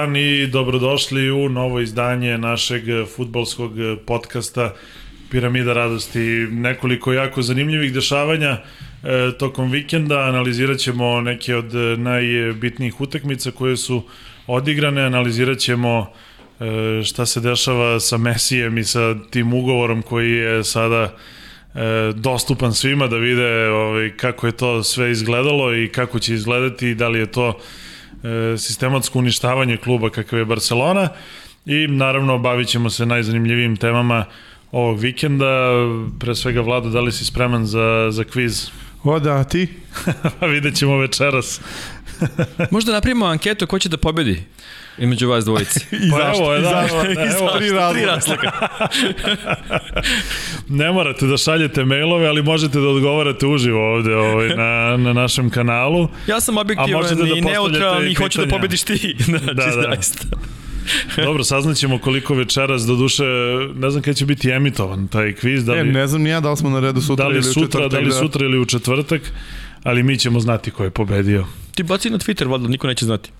[0.00, 2.82] Dan i dobrodošli u novo izdanje našeg
[3.16, 3.72] futbolskog
[4.06, 4.74] podcasta
[5.30, 6.20] Piramida radosti.
[6.50, 8.58] Nekoliko jako zanimljivih dešavanja e,
[9.38, 10.20] tokom vikenda.
[10.20, 14.02] Analizirat ćemo neke od najbitnijih utakmica koje su
[14.46, 15.02] odigrane.
[15.02, 16.06] Analizirat ćemo
[16.60, 21.02] e, šta se dešava sa Mesijem i sa tim ugovorom koji je sada
[21.74, 21.78] e,
[22.14, 26.94] dostupan svima da vide ovaj, kako je to sve izgledalo i kako će izgledati i
[26.94, 27.58] da li je to
[28.58, 31.08] sistematsko uništavanje kluba kakav je Barcelona
[31.66, 34.24] i naravno bavit ćemo se najzanimljivijim temama
[34.72, 35.70] ovog vikenda.
[36.20, 38.70] Pre svega, Vlado, da li si spreman za, za kviz?
[39.04, 39.68] O da, ti?
[40.40, 41.60] Pa vidjet ćemo večeras.
[42.70, 44.42] Možda napravimo anketu ko će da pobedi
[45.00, 45.80] između vas dvojice.
[46.06, 46.56] I Pa zašto?
[46.56, 46.96] evo, da, zašto?
[47.04, 47.58] da, I evo, zašto?
[47.58, 48.06] Tri Tri razloga.
[48.06, 48.50] razloga.
[50.68, 55.50] ne morate da šaljete mailove, ali možete da odgovarate uživo ovde ovaj, na, na našem
[55.50, 56.08] kanalu.
[56.26, 59.16] Ja sam objektivan da i neutralan i i hoću da pobediš ti.
[59.18, 59.70] Znači, Da, da.
[59.72, 60.26] zaista.
[61.16, 63.24] Dobro, saznaćemo koliko večeras, do duše,
[63.74, 66.40] ne znam kada će biti emitovan taj kviz, da E, li, ne znam ni ja
[66.40, 67.90] da li smo na redu sutra da li ili u sutra, četvrtak.
[67.90, 69.22] da li sutra ili u četvrtak,
[69.82, 71.46] ali mi ćemo znati ko je pobedio.
[71.74, 73.30] Ti baci na Twitter, valjda, niko neće znati.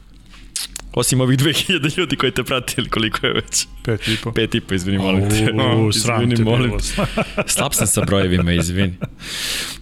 [0.95, 3.67] Osim ovih 2000 ljudi koji te pratili, koliko je već?
[3.85, 4.33] Pet i po.
[4.33, 5.53] Pet i po, izvini, molim te.
[5.77, 7.23] U, sram te izvini, molim te.
[7.47, 8.95] Slab sam sa brojevima, izvini.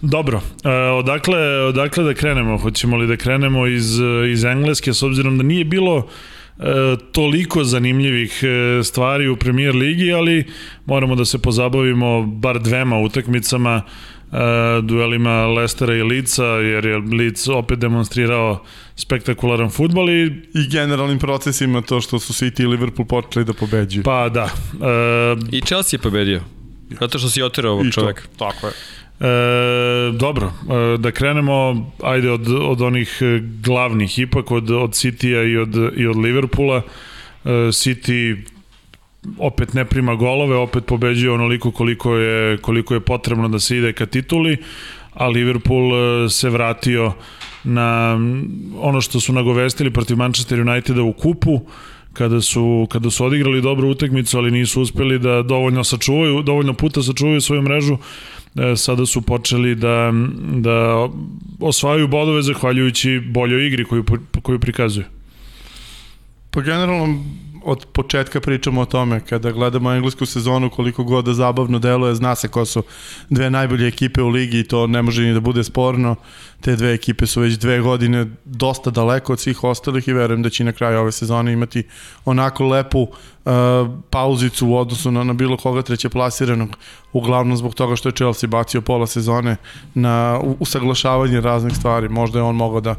[0.01, 2.57] Dobro, e, odakle, odakle da krenemo?
[2.57, 3.99] Hoćemo li da krenemo iz,
[4.31, 6.07] iz Engleske, s obzirom da nije bilo
[6.59, 6.63] e,
[7.11, 10.45] toliko zanimljivih e, stvari u Premier Ligi, ali
[10.85, 13.81] moramo da se pozabavimo bar dvema utakmicama,
[14.81, 18.63] duelima Lestera i Lica, jer je Lic opet demonstrirao
[18.95, 24.03] spektakularan futbol i I generalnim procesima to što su City i Liverpool počeli da pobeđuju.
[24.03, 26.41] pa da, e, I Chelsea je pobedio.
[26.99, 28.21] Zato što si oterao ovog čoveka.
[28.37, 28.73] Tako je.
[29.19, 35.43] E, dobro, e, da krenemo ajde od, od onih e, glavnih ipak od, od City-a
[35.43, 36.81] i od, i od Liverpoola.
[37.45, 38.37] E, City
[39.37, 43.93] opet ne prima golove, opet pobeđuje onoliko koliko je, koliko je potrebno da se ide
[43.93, 44.57] ka tituli,
[45.13, 45.91] a Liverpool
[46.25, 47.13] e, se vratio
[47.63, 48.19] na
[48.79, 51.61] ono što su nagovestili protiv Manchester Uniteda u kupu,
[52.13, 57.03] kada su, kada su odigrali dobru utakmicu, ali nisu uspeli da dovoljno sačuvaju, dovoljno puta
[57.03, 57.97] sačuvaju svoju mrežu,
[58.55, 60.13] e, sada su počeli da,
[60.55, 61.07] da
[61.59, 64.03] osvajaju bodove zahvaljujući boljoj igri koju,
[64.41, 65.05] koju prikazuju.
[66.51, 67.23] Pa generalno
[67.63, 72.35] od početka pričamo o tome, kada gledamo englesku sezonu, koliko god da zabavno deluje, zna
[72.35, 72.83] se ko su
[73.29, 76.15] dve najbolje ekipe u ligi i to ne može ni da bude sporno.
[76.61, 80.49] Te dve ekipe su već dve godine dosta daleko od svih ostalih i verujem da
[80.49, 81.83] će na kraju ove sezone imati
[82.25, 83.51] onako lepu uh,
[84.09, 86.69] pauzicu u odnosu na, na bilo koga treće plasiranog,
[87.13, 89.55] uglavnom zbog toga što je Chelsea bacio pola sezone
[89.93, 92.09] na usaglašavanje raznih stvari.
[92.09, 92.95] Možda je on mogao da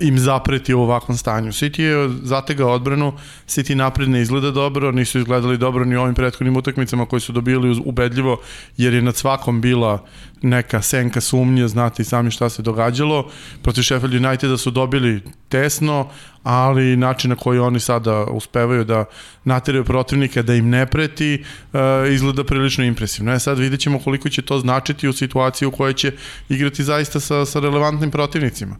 [0.00, 1.52] im zapreti u ovakvom stanju.
[1.52, 3.12] City je zategao odbranu,
[3.46, 7.32] City napred ne izgleda dobro, nisu izgledali dobro ni u ovim prethodnim utakmicama koji su
[7.32, 8.40] dobili ubedljivo,
[8.76, 10.04] jer je nad svakom bila
[10.42, 13.30] neka senka sumnje, znate i sami šta se događalo.
[13.62, 16.08] Protiv Sheffield Uniteda su dobili tesno,
[16.42, 19.04] ali način na koji oni sada uspevaju da
[19.44, 21.80] nateraju protivnika da im ne preti, uh,
[22.12, 23.32] izgleda prilično impresivno.
[23.32, 26.12] E sad vidjet ćemo koliko će to značiti u situaciji u kojoj će
[26.48, 28.76] igrati zaista sa, sa relevantnim protivnicima.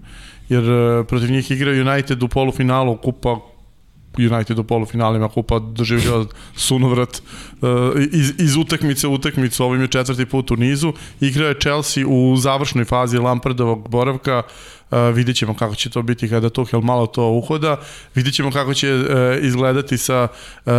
[0.49, 3.58] Jer uh, protiv njih igra United u polufinalu kupa
[4.19, 6.25] United u polufinalima kupa doživljava
[6.57, 7.23] sunovrat
[7.61, 7.69] uh,
[8.13, 10.93] iz, iz utakmice u utakmicu, ovim je četvrti put u nizu.
[11.21, 16.29] Igra je Chelsea u završnoj fazi Lampardovog boravka, uh, vidjet ćemo kako će to biti
[16.29, 17.77] kada Tuchel malo to uhoda,
[18.15, 19.05] vidjet ćemo kako će uh,
[19.41, 20.29] izgledati sa
[20.67, 20.73] uh,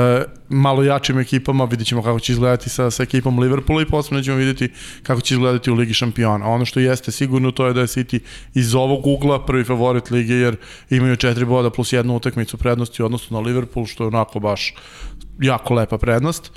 [0.49, 4.37] malo jačim ekipama, vidjet ćemo kako će izgledati sa, sa ekipom Liverpoola i posebno ćemo
[4.37, 4.69] vidjeti
[5.03, 6.47] kako će izgledati u Ligi šampiona.
[6.47, 8.19] Ono što jeste sigurno to je da je City
[8.53, 10.55] iz ovog ugla prvi favorit lige jer
[10.89, 14.73] imaju četiri boda plus jednu utakmicu prednosti u odnosu na Liverpool što je onako baš
[15.41, 16.51] jako lepa prednost.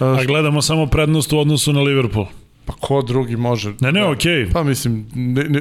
[0.00, 2.26] A gledamo samo prednost u odnosu na Liverpool.
[2.68, 3.72] Pa ko drugi može?
[3.80, 4.50] Ne, ne, okej.
[4.52, 5.06] Pa mislim,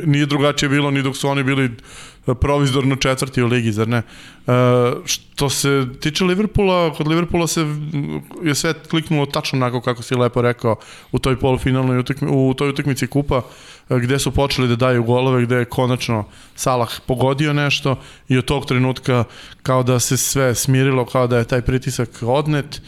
[0.06, 3.98] nije drugačije bilo ni dok su oni bili e, provizorno četvrti u ligi, zar ne?
[3.98, 4.04] E,
[5.06, 7.66] što se tiče Liverpoola, kod Liverpoola se
[8.44, 10.76] je sve kliknulo tačno onako kako si lepo rekao
[11.12, 13.42] u toj polufinalnoj utakmi, u toj utakmici kupa
[13.90, 16.26] e, gde su počeli da daju golove, gde je konačno
[16.56, 19.24] Salah pogodio nešto i od tog trenutka
[19.64, 22.82] kao da se sve smirilo, kao da je taj pritisak odnet.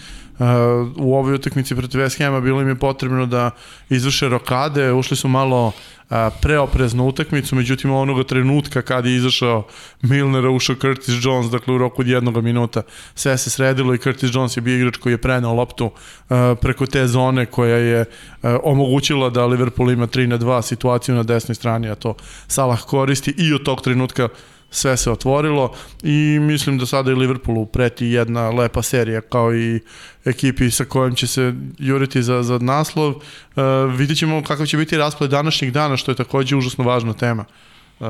[0.95, 3.51] U ovoj utakmici protiv West Hama bilo im je potrebno da
[3.89, 5.74] izvrše rokade, ušli su malo uh,
[6.41, 9.68] preoprezno u utakmicu, međutim onoga trenutka kad je izašao
[10.01, 12.81] Milner, ušao Curtis Jones, dakle u roku od jednog minuta,
[13.15, 16.85] sve se sredilo i Curtis Jones je bio igrač koji je prenao loptu uh, preko
[16.85, 21.56] te zone koja je uh, omogućila da Liverpool ima 3 na 2 situaciju na desnoj
[21.56, 22.15] strani, a to
[22.47, 24.30] Salah koristi i od tog trenutka
[24.71, 25.74] sve se otvorilo
[26.04, 29.80] i mislim da sada i Liverpoolu preti jedna lepa serija kao i
[30.25, 33.10] ekipi sa kojom će se juriti za, za naslov.
[33.10, 33.63] Uh,
[33.95, 37.45] vidjet ćemo kakav će biti rasplet današnjih dana, što je takođe užasno važna tema.
[38.00, 38.07] Uh,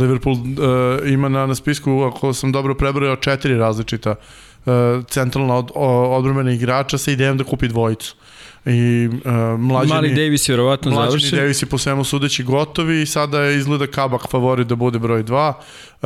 [0.00, 4.72] Liverpool uh, ima na, na spisku, ako sam dobro prebrojao, četiri različita uh,
[5.08, 5.70] centralna od,
[6.16, 8.16] odbrmena igrača sa idejom da kupi dvojicu.
[8.66, 11.38] I uh, mlađani, Mali Davis je vjerovatno mlađani završen.
[11.38, 15.24] Davis je po svemu sudeći gotovi i sada je izgleda Kabak favorit da bude broj
[15.24, 15.52] 2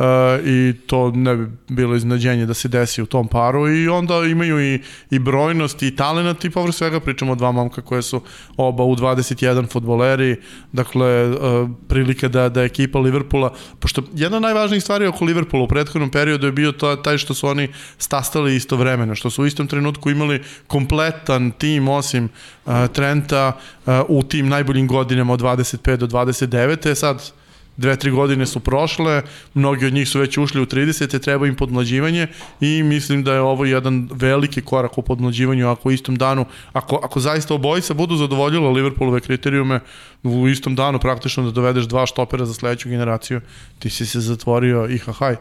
[0.01, 4.15] uh, i to ne bi bilo iznadženje da se desi u tom paru i onda
[4.15, 8.21] imaju i, i brojnost i talent i povrh svega pričamo o dva momka koje su
[8.57, 10.35] oba u 21 futboleri
[10.71, 15.67] dakle uh, prilika da, da ekipa Liverpoola pošto jedna od najvažnijih stvari oko Liverpoola u
[15.67, 19.67] prethodnom periodu je bio to, taj što su oni stastali istovremeno što su u istom
[19.67, 22.29] trenutku imali kompletan tim osim
[22.65, 23.51] uh, Trenta
[23.85, 26.95] uh, u tim najboljim godinama od 25 do 29.
[26.95, 27.31] Sad
[27.81, 29.21] dve, tri godine su prošle,
[29.53, 31.19] mnogi od njih su već ušli u 30.
[31.19, 32.27] treba im podmlađivanje
[32.61, 36.99] i mislim da je ovo jedan veliki korak u podmlađivanju ako u istom danu, ako,
[37.03, 39.79] ako zaista obojica budu zadovoljila Liverpoolove kriterijume
[40.23, 43.41] u istom danu praktično da dovedeš dva štopera za sledeću generaciju,
[43.79, 45.35] ti si se zatvorio i hahaj.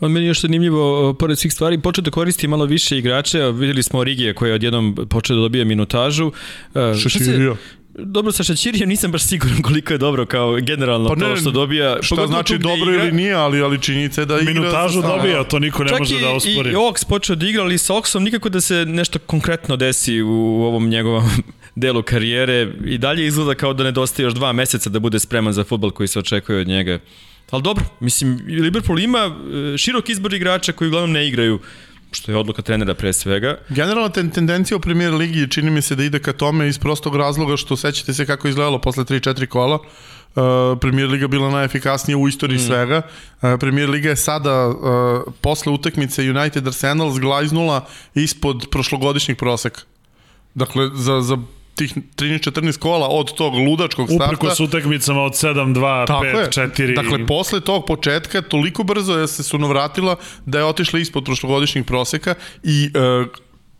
[0.00, 3.82] On meni je još zanimljivo, pored svih stvari, počeo da koristi malo više igrače, videli
[3.82, 6.32] smo Origije koji je odjednom počeo da dobija minutažu.
[7.02, 7.56] Šeširio.
[7.94, 11.50] Dobro, sa Šačirijem nisam baš siguran koliko je dobro kao generalno pa ne, to što
[11.50, 11.96] dobija.
[12.02, 14.52] Šta znači dobro ili nije, ali, ali činjenica je da igra...
[14.54, 16.56] Minutažu dobija, to niko ne Čak može da ospori.
[16.56, 20.22] Čak i Ox počeo da igra, ali sa Oxom nikako da se nešto konkretno desi
[20.22, 21.30] u ovom njegovom
[21.74, 22.72] delu karijere.
[22.84, 26.08] I dalje izgleda kao da nedostaje još dva meseca da bude spreman za futbol koji
[26.08, 26.98] se očekuje od njega.
[27.50, 29.18] Ali dobro, mislim, Liverpool ima
[29.74, 31.60] e, širok izbor igrača koji uglavnom ne igraju
[32.12, 33.58] što je odluka trenera pre svega.
[33.68, 37.16] Generalna ten, tendencija u premier ligi čini mi se da ide ka tome iz prostog
[37.16, 39.78] razloga što sećate se kako izgledalo posle 3-4 kola.
[39.78, 42.66] Uh, Premier Liga bila najefikasnija u istoriji mm.
[42.66, 43.02] svega.
[43.42, 44.74] Uh, Premier Liga je sada uh,
[45.40, 49.80] posle utakmice United Arsenal zglajznula ispod prošlogodišnjeg proseka.
[50.54, 51.36] Dakle, za, za
[51.80, 54.26] tih 13-14 kola od tog ludačkog starta.
[54.26, 56.96] Uprko s utakmicama od 7-2, 5-4.
[56.96, 60.16] Dakle, posle tog početka toliko brzo je se sunovratila
[60.46, 63.26] da je otišla ispod prošlogodišnjeg proseka i uh,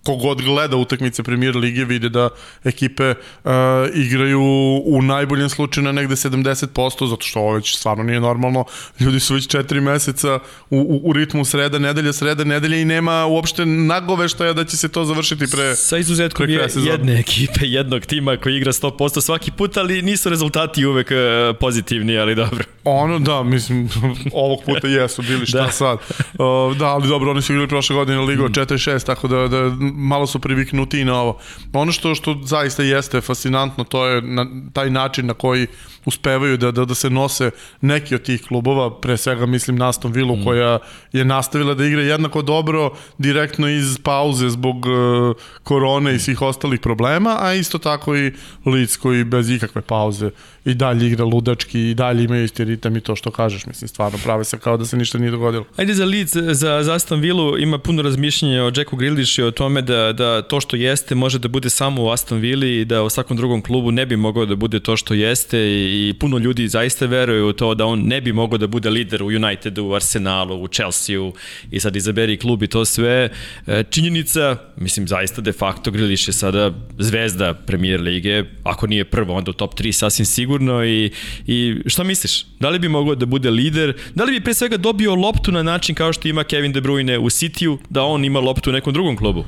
[0.05, 2.29] kogod gleda utakmice premier lige vide da
[2.65, 3.51] ekipe uh,
[3.95, 4.41] igraju
[4.85, 8.65] u najboljem slučaju na negde 70%, zato što ovo već stvarno nije normalno.
[9.01, 10.39] Ljudi su već četiri meseca
[10.71, 14.89] u, u, u ritmu sreda, nedelja, sreda, nedelja i nema uopšte nagoveštaja da će se
[14.89, 19.77] to završiti pre Sa izuzetkom pre jedne ekipe, jednog tima koji igra 100% svaki put,
[19.77, 22.65] ali nisu rezultati uvek uh, pozitivni, ali dobro.
[22.85, 23.89] Ono, da, mislim,
[24.33, 25.71] ovog puta jesu bili šta da.
[25.71, 25.99] sad.
[25.99, 28.53] Uh, da, ali dobro, oni su igrali prošle godine Ligo mm.
[28.53, 31.39] 4-6, tako da, da malo su priviknuti i na ovo.
[31.73, 35.67] Ono što što zaista jeste fascinantno, to je na, taj način na koji
[36.05, 37.51] uspevaju da, da, da se nose
[37.81, 40.45] neki od tih klubova, pre svega mislim na Aston Villa mm.
[40.45, 40.79] koja
[41.13, 46.81] je nastavila da igra jednako dobro direktno iz pauze zbog uh, korone i svih ostalih
[46.81, 48.33] problema, a isto tako i
[48.65, 50.31] Leeds koji bez ikakve pauze
[50.65, 54.19] i dalje igra ludački i dalje imaju isti ritam i to što kažeš, mislim, stvarno
[54.25, 55.65] prave se kao da se ništa nije dogodilo.
[55.77, 59.51] Ajde za Leeds, za, za Aston Villa ima puno razmišljenja o Jacku Grealishu i o
[59.51, 63.03] tome da, da to što jeste može da bude samo u Aston Villa i da
[63.03, 66.39] u svakom drugom klubu ne bi mogao da bude to što jeste i, i puno
[66.39, 69.85] ljudi zaista veruju u to da on ne bi mogao da bude lider u Unitedu,
[69.85, 71.33] u Arsenalu, u Chelsea-u
[71.71, 73.29] i sad izaberi klub i to sve.
[73.67, 79.35] E, činjenica, mislim, zaista de facto Grealish je sada zvezda premier lige, ako nije prvo,
[79.35, 81.11] onda u top 3 sasvim sigurno i,
[81.47, 82.47] i šta misliš?
[82.61, 83.97] Da li bi mogao da bude lider?
[84.15, 87.19] Da li bi pre svega dobio loptu na način kao što ima Kevin De Bruyne
[87.19, 89.45] u Cityu, da on ima loptu u nekom drugom klubu?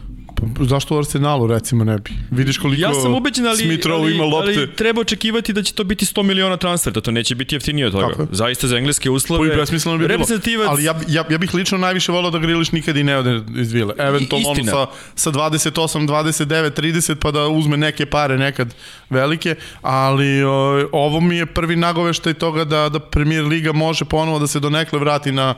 [0.61, 2.11] Zašto u Arsenalu recimo ne bi?
[2.31, 4.55] Vidiš koliko ja sam ubeđen, ali, Smith ali, ima lopte.
[4.57, 7.87] ali treba očekivati da će to biti 100 miliona transfer, da to neće biti jeftinije
[7.87, 8.09] od toga.
[8.09, 8.27] Tako.
[8.31, 9.51] Zaista za engleske uslove.
[9.51, 10.25] Pa besmisleno bi bilo.
[10.69, 13.73] Ali ja, ja, ja bih lično najviše volao da Griliš nikad i ne ode iz
[13.73, 13.95] Vile.
[13.99, 18.75] Eventualno ono sa, sa 28, 29, 30 pa da uzme neke pare nekad
[19.11, 24.39] velike, ali o, ovo mi je prvi nagoveštaj toga da, da Premier Liga može ponovo
[24.39, 25.55] da se donekle vrati na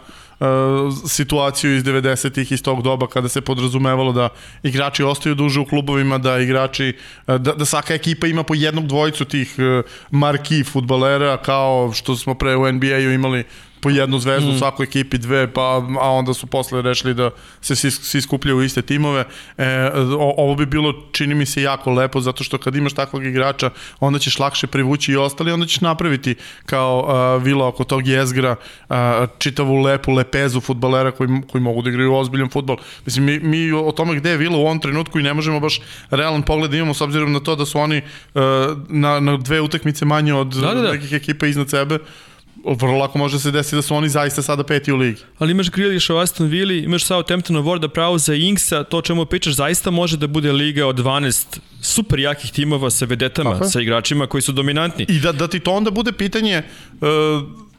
[1.09, 4.29] situaciju iz 90-ih iz tog doba kada se podrazumevalo da
[4.63, 8.87] igrači ostaju duže u klubovima, da igrači uh, da, da svaka ekipa ima po jednog
[8.87, 13.45] dvojicu tih uh, marki futbalera kao što smo pre u NBA-u imali
[13.85, 14.55] po jednu zvezdu mm.
[14.55, 18.57] u svakoj ekipi, dve, pa, a onda su posle rešili da se svi, svi skupljaju
[18.57, 19.25] u iste timove.
[19.59, 23.27] E, o, ovo bi bilo, čini mi se, jako lepo, zato što kad imaš takvog
[23.27, 26.35] igrača, onda ćeš lakše privući i ostali, onda ćeš napraviti
[26.67, 28.57] kao uh, vila oko tog jezgra
[28.89, 28.97] uh,
[29.39, 32.77] čitavu lepu lepezu futbalera koji, koji mogu da igraju ozbiljan futbol.
[33.07, 35.81] Mislim, mi, mi o tome gde je vila u ovom trenutku i ne možemo baš
[36.11, 38.01] realan pogled da imamo s obzirom na to da su oni
[38.35, 38.43] uh,
[38.89, 40.93] na, na dve utakmice manje od da, da, da.
[40.93, 41.99] nekih ekipa iznad sebe
[42.65, 45.21] vrlo lako može se desiti da su oni zaista sada peti u ligi.
[45.39, 49.55] Ali imaš Grealisha u Aston Villa, imaš Southamptona, Warda Prauza i Inksa, to čemu pričaš
[49.55, 53.65] zaista može da bude liga od 12 super jakih timova sa vedetama, Aha.
[53.65, 55.07] sa igračima koji su dominantni.
[55.09, 57.09] I da, da ti to onda bude pitanje uh,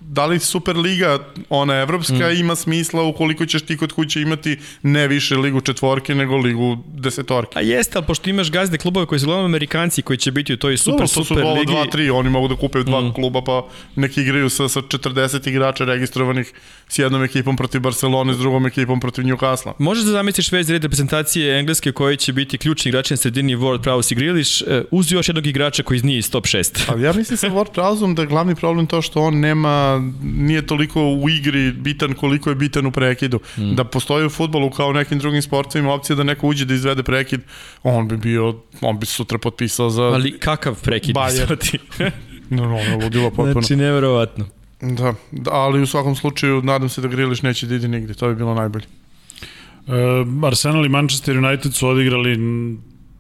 [0.10, 1.20] da li Superliga,
[1.50, 2.40] ona evropska, mm.
[2.40, 7.60] ima smisla ukoliko ćeš ti kod kuće imati ne više ligu četvorke, nego ligu desetorke.
[7.60, 10.58] A jeste, ali pošto imaš gazde klubove koji su gledamo Amerikanci koji će biti u
[10.58, 11.74] toj super, no, super ligi.
[11.74, 13.14] To su 2-3, oni mogu da kupe dva mm.
[13.14, 16.54] kluba pa neki igraju sa, sa 40 igrača registrovanih
[16.88, 19.74] s jednom ekipom protiv Barcelone, s drugom ekipom protiv Newcastle.
[19.80, 23.84] Možeš da zamisliš već red reprezentacije engleske koji će biti ključni igrači na sredini World
[23.84, 26.82] Prowse i e, uz još jednog igrača koji nije iz top 6.
[26.88, 30.68] Ali ja mislim sa World Prowseom da je glavni problem to što on nema nije
[30.68, 33.40] toliko u igri bitan koliko je bitan u prekidu.
[33.58, 33.76] Mm.
[33.76, 37.04] Da postoji u futbolu kao u nekim drugim sportovima opcija da neko uđe da izvede
[37.04, 37.42] prekid,
[37.84, 40.04] on bi bio, on bi sutra potpisao za...
[40.04, 41.70] Ali kakav prekid Bayer.
[41.70, 41.80] ti?
[42.56, 43.52] no, no, no, ludilo potpuno.
[43.52, 44.46] Znači, nevjerovatno.
[44.82, 48.28] Da, da, ali u svakom slučaju nadam se da Griliš neće da ide nigde, to
[48.28, 48.86] bi bilo najbolje.
[49.88, 52.38] Uh, Arsenal i Manchester United su odigrali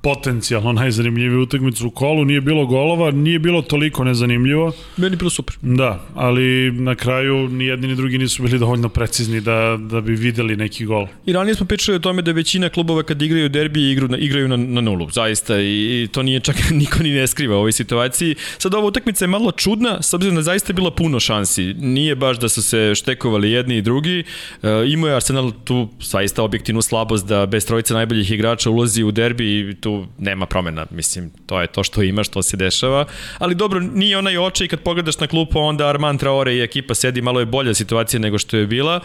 [0.06, 4.72] potencijalno najzanimljiviju utakmicu u kolu, nije bilo golova, nije bilo toliko nezanimljivo.
[4.98, 5.56] Meni bilo super.
[5.62, 10.16] Da, ali na kraju ni jedni ni drugi nisu bili dovoljno precizni da, da bi
[10.16, 11.08] videli neki gol.
[11.26, 14.48] I ranije smo pričali o tome da većina klubova kad igraju derbi igru, na, igraju
[14.48, 17.72] na, na nulu, zaista, i, i to nije čak niko ni ne skriva u ovoj
[17.72, 18.36] situaciji.
[18.58, 21.74] Sad ova utakmica je malo čudna, s obzirom da zaista je bilo puno šansi.
[21.74, 24.24] Nije baš da su se štekovali jedni i drugi.
[24.64, 29.12] E, imao je Arsenal tu zaista objektivnu slabost da bez trojice najboljih igrača ulazi u
[29.12, 33.06] derbi i tu nema promena, mislim, to je to što ima, što se dešava,
[33.38, 37.22] ali dobro, nije onaj očaj kad pogledaš na klupu, onda Armand Traore i ekipa sedi,
[37.22, 39.00] malo je bolja situacija nego što je bila,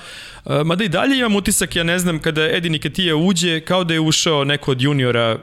[0.46, 3.94] e, mada i dalje imam utisak, ja ne znam, kada Edi Nikatija uđe, kao da
[3.94, 5.38] je ušao neko od juniora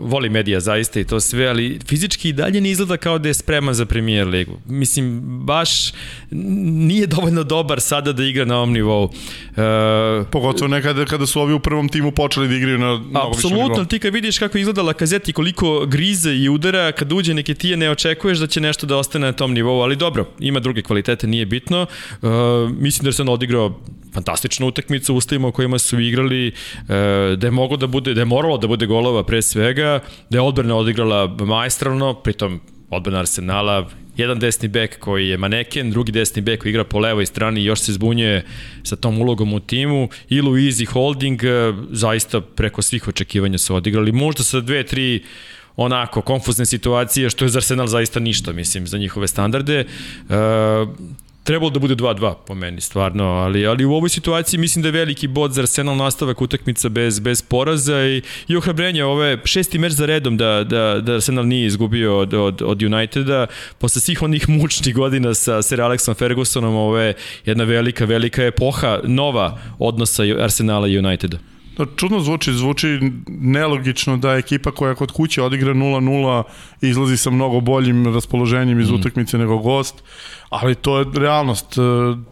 [0.00, 3.34] voli medija zaista i to sve, ali fizički i dalje ne izgleda kao da je
[3.34, 4.58] spreman za premier ligu.
[4.66, 5.92] Mislim, baš
[6.30, 9.04] nije dovoljno dobar sada da igra na ovom nivou.
[9.04, 9.12] Uh,
[10.30, 13.98] Pogotovo nekada kada su ovi u prvom timu počeli da igraju na mnogo Apsolutno, ti
[13.98, 17.90] kad vidiš kako izgleda Lakazet i koliko grize i udara, kad uđe neke tije ne
[17.90, 21.46] očekuješ da će nešto da ostane na tom nivou, ali dobro, ima druge kvalitete, nije
[21.46, 21.86] bitno.
[22.22, 22.28] Uh,
[22.70, 23.80] mislim da se on odigrao
[24.18, 26.52] fantastičnu utakmicu u uslovima u kojima su igrali,
[27.36, 30.38] da je moglo da bude, da je moralo da bude golova pre sve svega, da
[30.38, 32.60] je odbrana odigrala majstravno, pritom
[32.90, 37.26] odbrana Arsenala, jedan desni bek koji je maneken, drugi desni bek koji igra po levoj
[37.26, 38.44] strani i još se zbunjuje
[38.82, 43.74] sa tom ulogom u timu i Luiz i Holding e, zaista preko svih očekivanja su
[43.74, 44.12] odigrali.
[44.12, 45.22] Možda sa dve, tri
[45.76, 49.78] onako konfuzne situacije, što je za Arsenal zaista ništa, mislim, za njihove standarde.
[49.78, 49.86] E,
[51.48, 54.92] trebalo da bude 2-2 po meni stvarno, ali ali u ovoj situaciji mislim da je
[54.92, 59.92] veliki bod za Arsenal nastavak utakmica bez bez poraza i i ohrabrenje ove šesti meč
[59.92, 63.46] za redom da da da Arsenal nije izgubio od od od Uniteda
[63.78, 67.14] posle svih onih mučnih godina sa Sir Alexom Fergusonom, ovo je
[67.44, 71.38] jedna velika velika epoha nova odnosa Arsenala i Uniteda.
[71.78, 76.42] Da, čudno zvuči, zvuči nelogično da ekipa koja kod kuće odigra 0-0
[76.80, 78.94] izlazi sa mnogo boljim raspoloženjem iz mm.
[78.94, 80.02] utakmice nego gost,
[80.48, 81.80] ali to je realnost, e,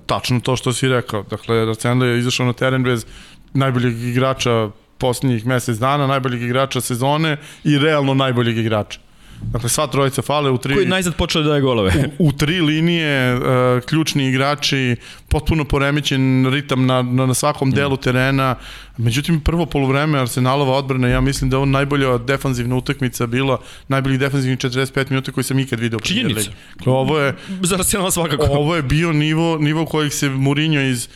[0.06, 1.22] tačno to što si rekao.
[1.22, 3.06] Dakle, Arsenal je izašao na teren bez
[3.54, 9.05] najboljeg igrača poslednjih mesec dana, najboljeg igrača sezone i realno najboljeg igrača.
[9.42, 10.74] Dakle, sva trojica fale u tri...
[10.74, 11.92] Koji najzad počeo da daje golove.
[12.18, 13.42] u, u tri linije, uh,
[13.86, 14.96] ključni igrači,
[15.28, 18.02] potpuno poremećen ritam na, na, na svakom delu mm.
[18.02, 18.54] terena.
[18.96, 24.18] Međutim, prvo polovreme Arsenalova odbrana, ja mislim da je on najbolja defanzivna utakmica bila, najboljih
[24.18, 26.00] defanzivnih 45 minuta koji sam ikad video.
[26.00, 26.50] Činjenica.
[26.86, 27.34] Ovo je...
[27.62, 28.46] Za Arsenal svakako.
[28.50, 31.08] Ovo je bio nivo, nivo kojih se Mourinho iz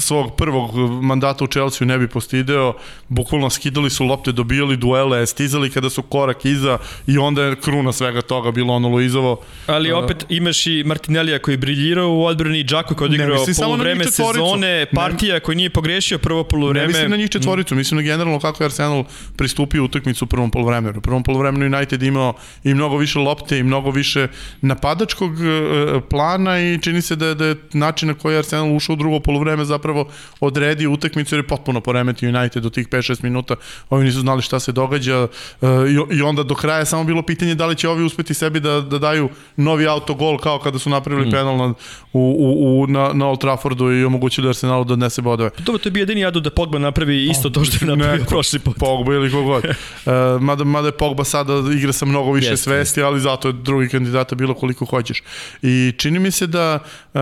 [0.00, 2.74] svog prvog mandata u Chelsea ne bi postideo,
[3.08, 7.92] bukvalno skidali su lopte, dobijali duele, stizali kada su korak iza i onda je kruna
[7.92, 9.40] svega toga bilo ono Luizovo.
[9.66, 14.04] Ali opet imaš i Martinellija koji je briljirao u odbrani, Džako koji je odigrao polovreme
[14.04, 16.86] sezone, partija ne, koji nije pogrešio prvo polovreme.
[16.86, 17.78] Ne mislim na njih četvoricu, mm.
[17.78, 19.04] mislim na generalno kako je Arsenal
[19.36, 20.98] pristupio utakmicu u prvom polovremenu.
[20.98, 24.28] U prvom polovremenu United imao i mnogo više lopte i mnogo više
[24.60, 28.76] napadačkog e, plana i čini se da je, da je način na koji je Arsenal
[28.76, 30.08] ušao u drugo polovreme zapravo
[30.40, 33.56] odredio utakmicu jer je potpuno poremetio United do tih 5-6 minuta.
[33.90, 35.28] Ovi nisu znali šta se događa
[35.60, 35.68] uh,
[36.10, 38.98] i, onda do kraja samo bilo pitanje da li će ovi uspeti sebi da, da
[38.98, 41.30] daju novi autogol kao kada su napravili mm.
[41.30, 41.74] penal na,
[42.12, 45.50] u, u, u, na, na Old Traffordu i omogućili Arsenalu da odnese bodove.
[45.58, 48.28] Dobro, to je bio jedini jadu da Pogba napravi isto to što je napravio Neko,
[48.28, 48.76] prošli put.
[48.78, 49.64] Pogba ili kogod.
[49.64, 53.52] uh, mada, mada je Pogba sada igra sa mnogo više yes, svesti, ali zato je
[53.52, 55.22] drugi kandidata bilo koliko hoćeš.
[55.62, 56.78] I čini mi se da
[57.14, 57.20] uh,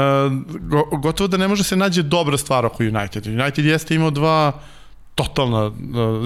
[1.00, 3.26] gotovo da ne može se nađe dobra stvar oko United.
[3.26, 4.52] United jeste imao dva
[5.14, 5.72] totalna uh,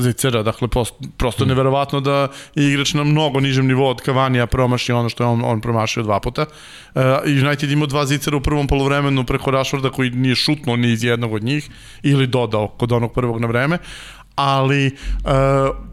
[0.00, 1.48] zicera, dakle post, prosto mm.
[1.48, 5.44] neverovatno da je igrač na mnogo nižem nivou od Kavanija promaši ono što je on,
[5.44, 6.46] on promašio dva puta.
[6.94, 11.04] Uh, United imao dva zicera u prvom polovremenu preko Rashforda koji nije šutno ni iz
[11.04, 11.70] jednog od njih
[12.02, 13.78] ili dodao kod onog prvog na vreme,
[14.34, 15.88] ali uh,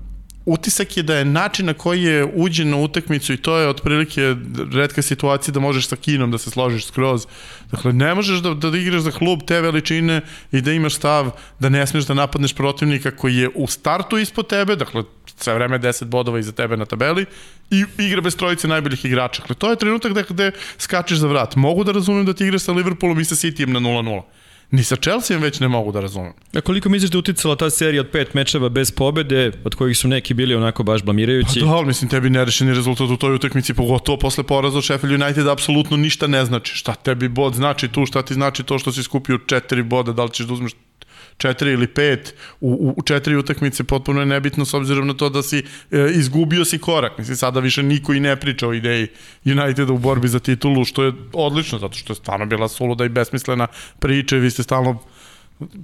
[0.46, 4.36] utisak je da je način na koji je uđen na utakmicu i to je otprilike
[4.74, 7.26] redka situacija da možeš sa kinom da se složiš skroz.
[7.72, 10.22] Dakle, ne možeš da, da igraš za klub te veličine
[10.52, 14.48] i da imaš stav da ne smeš da napadneš protivnika koji je u startu ispod
[14.48, 15.04] tebe, dakle,
[15.38, 17.26] sve vreme 10 bodova iza tebe na tabeli
[17.72, 19.42] i igra bez trojice najboljih igrača.
[19.42, 21.56] Dakle, to je trenutak da gde skačeš za vrat.
[21.56, 24.22] Mogu da razumem da ti igraš sa Liverpoolom i sa Cityjem na 0-0
[24.72, 26.34] Ni sa Chelsea već ne mogu da razumem.
[26.54, 30.08] A koliko misliš da uticala ta serija od pet mečeva bez pobede, od kojih su
[30.08, 31.60] neki bili onako baš blamirajući?
[31.60, 35.22] Pa da, ali mislim tebi nerešeni rezultat u toj utakmici, pogotovo posle poraza od Sheffield
[35.22, 36.76] United, apsolutno ništa ne znači.
[36.76, 40.24] Šta tebi bod znači tu, šta ti znači to što si skupio četiri boda, da
[40.24, 40.72] li ćeš da uzmeš
[41.38, 45.44] četiri ili pet u, u četiri utakmice potpuno je nebitno s obzirom na to da
[45.44, 47.18] si e, izgubio si korak.
[47.18, 49.08] Mislim, sada više niko i ne priča o ideji
[49.46, 53.10] Uniteda u borbi za titulu, što je odlično, zato što je stvarno bila suluda i
[53.10, 53.68] besmislena
[54.00, 55.00] priča i vi ste stalno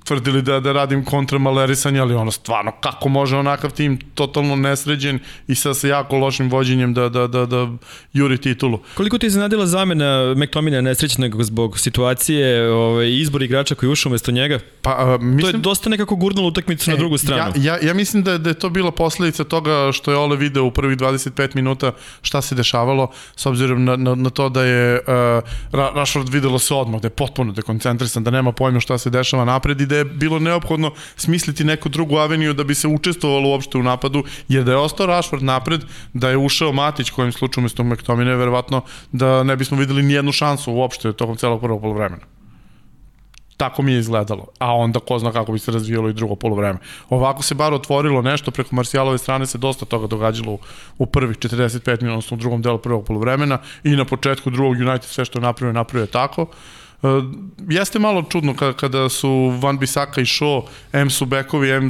[0.04, 5.20] tvrdili da, da radim kontra malerisanje, ali ono stvarno kako može onakav tim totalno nesređen
[5.48, 7.68] i sa, sa jako lošim vođenjem da, da, da, da
[8.14, 8.80] juri titulu.
[8.94, 14.32] Koliko ti je zanadila zamena McTomina nesrećnog zbog situacije ovaj, izbor igrača koji ušao umesto
[14.32, 14.60] njega?
[14.82, 17.54] Pa, a, mislim, to je dosta nekako gurnulo utakmicu e, na drugu stranu.
[17.56, 20.64] Ja, ja, ja mislim da, da je to bila posledica toga što je Ole video
[20.64, 25.00] u prvih 25 minuta šta se dešavalo, s obzirom na, na, na to da je
[25.00, 25.44] uh,
[25.96, 29.61] Rashford videlo se odmah, da je potpuno dekoncentrisan, da nema pojma šta se dešava na
[29.62, 33.78] napred i da je bilo neophodno smisliti neku drugu aveniju da bi se učestvovalo uopšte
[33.78, 35.82] u napadu, jer da je ostao Rashford napred,
[36.14, 40.32] da je ušao Matić kojim slučaju umesto McTominay, verovatno da ne bismo videli ni jednu
[40.32, 42.26] šansu uopšte tokom celog prvog polovremena
[43.62, 44.48] tako mi je izgledalo.
[44.60, 46.80] A onda ko zna kako bi se razvijalo i drugo polovreme.
[47.10, 50.60] Ovako se bar otvorilo nešto, preko Marcijalove strane se dosta toga događalo u,
[50.98, 55.26] u prvih 45 minuta, u drugom delu prvog polovremena i na početku drugog United sve
[55.26, 56.42] što je napravio, napravio je tako.
[56.42, 56.81] Uh,
[57.70, 60.62] jeste malo čudno kada, kada su Van Bisaka i Shaw,
[60.94, 61.90] M su bekovi, M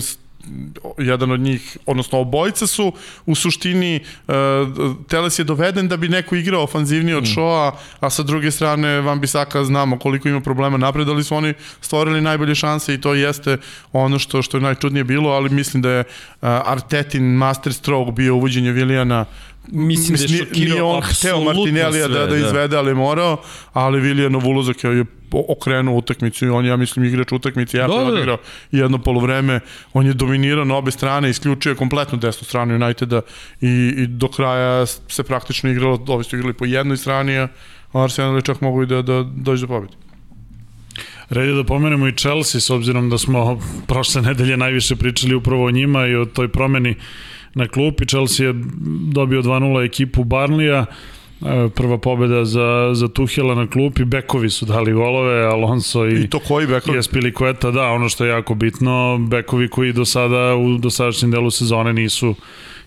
[0.98, 2.94] jedan od njih, odnosno obojica su
[3.26, 4.34] u suštini uh,
[5.08, 7.34] Teles je doveden da bi neko igrao ofanzivnije od mm.
[7.34, 11.54] Shoa, a sa druge strane Van Bisaka znamo koliko ima problema napred, ali su oni
[11.82, 13.58] stvorili najbolje šanse i to jeste
[13.94, 18.36] ono što što je najčudnije bilo, ali mislim da je uh, Artetin master stroke bio
[18.36, 22.96] uvođenje Vilijana Mislim, mislim da je šokirao nije on hteo Martinellija da, da izvede, ali
[22.96, 23.38] morao,
[23.74, 28.02] ali Viljanov ulazak je okrenuo utakmicu i on ja mislim igrač utakmice ja da, da.
[28.02, 28.38] odigrao
[28.72, 29.60] jedno polovreme
[29.94, 33.22] on je dominirao na obe strane isključio kompletno desnu stranu Uniteda
[33.62, 37.48] i, i do kraja se praktično igralo ovi su igrali po jednoj strani a
[37.94, 39.96] Arsenal je čak mogu i da, da dođe do pobjede
[41.30, 45.66] Red je da pomenemo i Chelsea s obzirom da smo prošle nedelje najviše pričali upravo
[45.66, 46.96] o njima i o toj promeni
[47.54, 48.06] na klupi.
[48.06, 48.54] Chelsea je
[49.14, 50.86] dobio 2-0 ekipu Barnlija,
[51.42, 56.30] e, prva pobeda za, za Tuhela na klupi, bekovi su dali golove, Alonso i, I
[56.30, 56.98] to koji bekovi?
[56.98, 57.02] I
[57.72, 62.36] da, ono što je jako bitno, bekovi koji do sada u dosadašnjem delu sezone nisu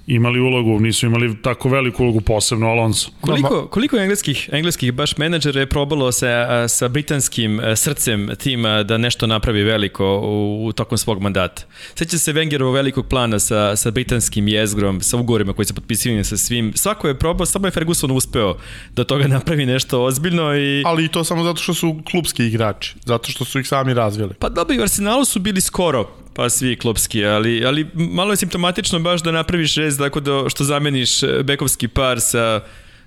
[0.07, 3.11] imali ulogu, nisu imali tako veliku ulogu, posebno Alonso.
[3.21, 9.27] Koliko, koliko engleskih, engleskih baš menadžera je probalo sa, sa britanskim srcem tima da nešto
[9.27, 11.63] napravi veliko u, u tokom svog mandata?
[11.95, 16.37] Seća se Wengerovo velikog plana sa, sa britanskim jezgrom, sa ugovorima koji se potpisivaju sa
[16.37, 16.73] svim.
[16.77, 18.57] Svako je probao, samo je Ferguson uspeo
[18.93, 20.57] da toga napravi nešto ozbiljno.
[20.57, 20.83] I...
[20.87, 24.35] Ali i to samo zato što su klubski igrači, zato što su ih sami razvili.
[24.39, 28.37] Pa dobro, i u Arsenalu su bili skoro Pa svi klopski, ali, ali malo je
[28.37, 32.61] simptomatično baš da napraviš rez tako da što zameniš e, bekovski par sa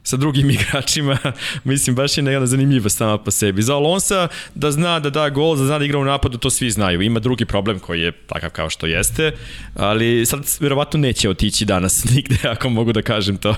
[0.07, 1.17] sa drugim igračima,
[1.63, 3.61] mislim baš je jedna zanimljiva sama po sebi.
[3.61, 6.71] Za Alonsa da zna da da gol, da zna da igra u napadu, to svi
[6.71, 7.01] znaju.
[7.01, 9.31] Ima drugi problem koji je takav kao što jeste,
[9.75, 13.55] ali sad verovatno neće otići danas nigde, ako mogu da kažem to.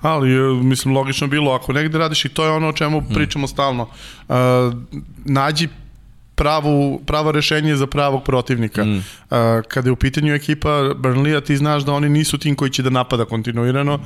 [0.00, 3.14] Ali, e, mislim, logično bilo, ako negde radiš i to je ono o čemu hmm.
[3.14, 3.88] pričamo stalno,
[4.28, 4.36] uh,
[5.24, 5.68] nađi
[6.34, 8.84] pravu, pravo rešenje za pravog protivnika.
[8.84, 8.96] Mm.
[8.96, 9.02] Uh,
[9.68, 12.90] kada je u pitanju ekipa Burnley-a, ti znaš da oni nisu tim koji će da
[12.90, 14.00] napada kontinuirano, uh,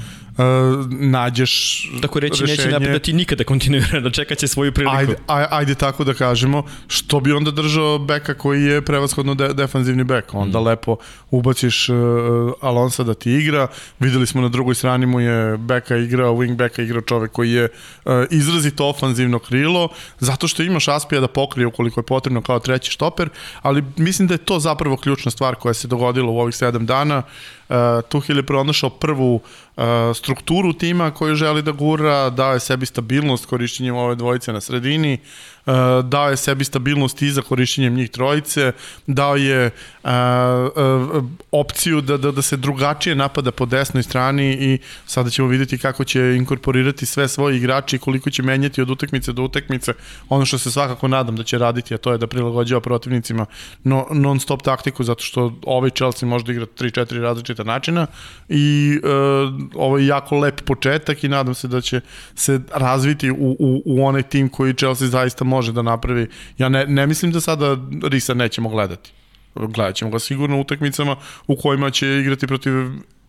[0.91, 2.57] nađeš Tako reći, rešenje...
[2.57, 4.97] neće napadati nikada kontinuirano, da čekat će svoju priliku.
[4.97, 9.55] Ajde, aj, ajde tako da kažemo, što bi onda držao beka koji je prevashodno de,
[9.55, 10.64] defanzivni bek, onda mm.
[10.64, 10.97] lepo
[11.31, 11.97] ubaciš uh,
[12.61, 13.67] Alonsa da ti igra,
[14.01, 17.64] videli smo na drugoj strani mu je beka igrao, wing beka igrao čovek koji je
[17.64, 19.88] uh, izrazito ofanzivno krilo,
[20.19, 23.29] zato što imaš Aspija da pokrije ukoliko je potrebno kao treći štoper,
[23.63, 27.23] ali mislim da je to zapravo ključna stvar koja se dogodila u ovih 7 dana.
[27.69, 27.77] Uh,
[28.09, 29.83] Tuhil je pronašao prvu uh,
[30.15, 35.19] strukturu tima koju želi da gura, dao je sebi stabilnost korišćenjem ove dvojice na sredini,
[36.03, 38.73] dao je sebi stabilnost i za korišćenjem njih trojice,
[39.07, 39.71] dao je
[40.05, 45.49] uh, uh, opciju da, da, da se drugačije napada po desnoj strani i sada ćemo
[45.49, 49.93] videti kako će inkorporirati sve svoje igrače i koliko će menjati od utakmice do utakmice.
[50.29, 53.47] Ono što se svakako nadam da će raditi, a to je da prilagođava protivnicima
[53.85, 57.21] no, non-stop taktiku, zato što ovaj Chelsea može da igra 3-4
[57.59, 58.07] različita načina
[58.49, 59.11] i uh,
[59.75, 62.01] ovo je jako lep početak i nadam se da će
[62.35, 66.29] se razviti u, u, u onaj tim koji Chelsea zaista može da napravi.
[66.59, 69.12] Ja ne, ne mislim da sada Risa nećemo gledati.
[69.55, 71.16] Gledat ćemo ga sigurno u utakmicama
[71.47, 72.73] u kojima će igrati protiv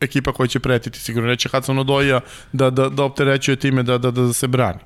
[0.01, 0.99] ekipa koja će pretiti.
[0.99, 2.21] Sigurno neće Hudson Odoja
[2.53, 4.79] da, da, da opterećuje time da, da, da se brani.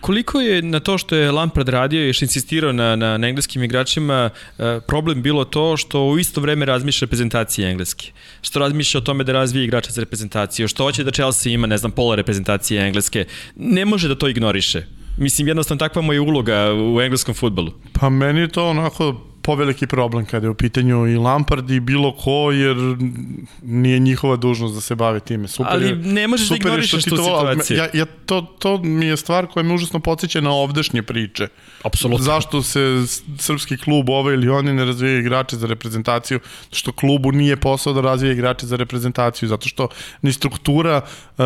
[0.00, 3.64] Koliko je na to što je Lampard radio i što insistirao na, na, na engleskim
[3.64, 8.12] igračima e, problem bilo to što u isto vreme razmišlja reprezentacije engleske?
[8.42, 10.68] Što razmišlja o tome da razvije igrača za reprezentaciju?
[10.68, 13.24] Što hoće da Chelsea ima, ne znam, pola reprezentacije engleske?
[13.56, 14.86] Ne može da to ignoriše.
[15.18, 17.72] Mislim, jednostavno takva mu je uloga u engleskom futbolu.
[17.92, 22.12] Pa meni je to onako poveliki problem kada je u pitanju i Lampard i bilo
[22.16, 22.76] ko, jer
[23.62, 25.48] nije njihova dužnost da se bave time.
[25.48, 27.76] Super ali je, ne možeš da ignorišeš tu situaciju.
[27.76, 31.48] Ja, ja, to, to mi je stvar koja me užasno podsjeća na ovdašnje priče.
[31.82, 32.24] Apsolutno.
[32.24, 33.04] Zašto se
[33.38, 36.40] srpski klub ovaj ili oni ne razvijaju igrače za reprezentaciju?
[36.72, 39.88] Što klubu nije posao da razvije igrače za reprezentaciju, zato što
[40.22, 41.44] ni struktura uh,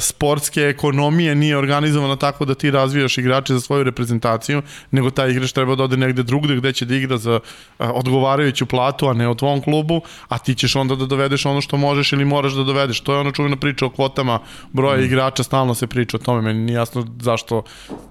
[0.00, 5.52] sportske ekonomije nije organizovana tako da ti razvijaš igrače za svoju reprezentaciju, nego taj igrač
[5.52, 7.31] treba da ode negde drugde gde će da igra za
[7.78, 11.76] odgovarajuću platu, a ne o tvom klubu, a ti ćeš onda da dovedeš ono što
[11.76, 13.00] možeš ili moraš da dovedeš.
[13.00, 14.38] To je ono čuvena priča o kvotama
[14.72, 15.04] broja mm.
[15.04, 16.42] igrača, stalno se priča o tome.
[16.42, 17.62] Meni nije jasno zašto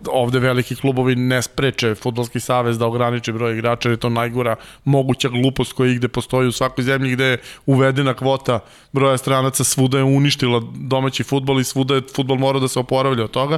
[0.08, 4.56] ovde veliki klubovi ne spreče futbolski savez da ograniči broj igrača, jer je to najgora
[4.86, 8.60] moguća glupost koja igde postoji u svakoj zemlji gde je uvedena kvota
[8.92, 13.24] broja stranaca, svuda je uništila domaći futbol i svuda je futbol mora da se oporavlja
[13.24, 13.58] od toga.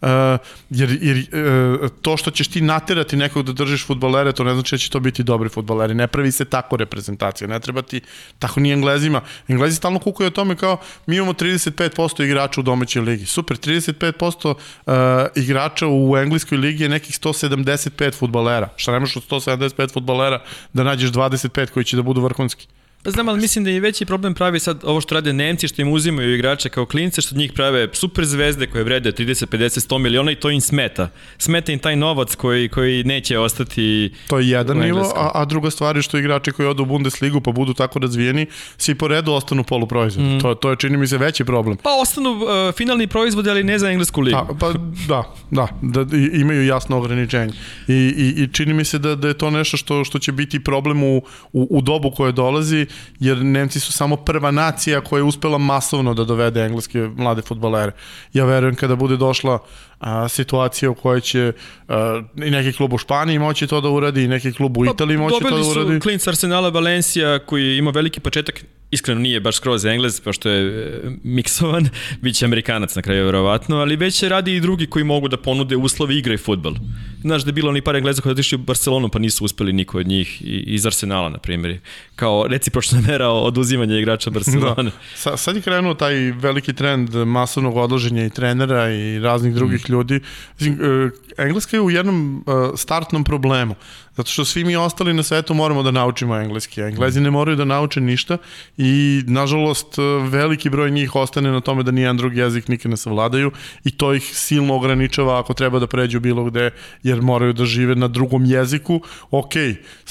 [0.00, 0.08] Uh,
[0.70, 4.74] jer jer uh, to što ćeš ti naterati nekog da držiš futbolere, to ne znači
[4.74, 5.94] da će to biti dobri futboleri.
[5.94, 8.00] Ne pravi se tako reprezentacija, ne treba ti,
[8.38, 9.20] tako ni Englezima.
[9.48, 13.26] Englezi stalno kukaju o tome kao mi imamo 35% igrača u domaćoj ligi.
[13.26, 14.94] Super, 35% uh,
[15.34, 18.68] igrača u engleskoj ligi je nekih 175 futbolera.
[18.76, 22.66] Šta nemaš od 175 futbolera da nađeš 25 koji će da budu vrhunski?
[23.04, 25.82] Pa znam, ali mislim da je veći problem pravi sad ovo što rade Nemci, što
[25.82, 29.88] im uzimaju igrače kao klince, što od njih prave super zvezde koje vrede 30, 50,
[29.88, 31.08] 100 miliona i to im smeta.
[31.38, 35.70] Smeta im taj novac koji, koji neće ostati To je jedan nivo, a, a druga
[35.70, 39.32] stvar je što igrači koji odu u Bundesligu pa budu tako razvijeni, svi po redu
[39.32, 40.26] ostanu poluproizvod.
[40.26, 40.40] Mm.
[40.40, 41.76] To, to je čini mi se veći problem.
[41.76, 44.38] Pa ostanu uh, finalni proizvod, ali ne za englesku ligu.
[44.38, 44.72] A, pa
[45.08, 47.52] da, da, da imaju jasno ograničenje.
[47.88, 50.64] I, i, i čini mi se da, da je to nešto što, što će biti
[50.64, 51.16] problem u,
[51.52, 52.86] u, u dobu koje dolazi
[53.20, 57.92] jer Nemci su samo prva nacija koja je uspela masovno da dovede engleske mlade futbalere.
[58.32, 59.58] Ja verujem kada bude došla
[60.00, 61.52] a, situacija u kojoj će
[61.88, 64.90] a, i neki klub u Španiji moći to da uradi i neki klub u pa,
[64.90, 65.74] Italiji moći to da uradi.
[65.74, 70.48] Dobili su Klinc Arsenala Valencija koji ima veliki početak iskreno nije baš skroz englez, pošto
[70.48, 71.88] je e, miksovan,
[72.22, 75.76] bit će amerikanac na kraju verovatno, ali već radi i drugi koji mogu da ponude
[75.76, 76.74] uslovi igre i futbol.
[77.20, 79.98] Znaš da je bilo oni par engleza koji otišli u Barcelonu pa nisu uspeli niko
[79.98, 81.78] od njih iz Arsenala, na primjer,
[82.16, 84.82] kao recipročna mera oduzimanja igrača Barcelona.
[84.82, 84.90] Da.
[85.14, 89.92] Sa, sad je krenuo taj veliki trend masovnog odloženja i trenera i raznih drugih mm.
[89.92, 90.20] ljudi.
[90.60, 90.64] E,
[91.38, 93.74] Engleska je u jednom e, startnom problemu.
[94.16, 96.80] Zato što svi mi ostali na svetu moramo da naučimo engleski.
[96.80, 98.38] Englezi ne moraju da nauče ništa
[98.76, 99.96] i, nažalost,
[100.28, 103.50] veliki broj njih ostane na tome da nijedan drugi jezik nikad ne savladaju
[103.84, 106.70] i to ih silno ograničava ako treba da pređu bilo gde,
[107.02, 109.00] jer moraju da žive na drugom jeziku.
[109.30, 109.52] Ok,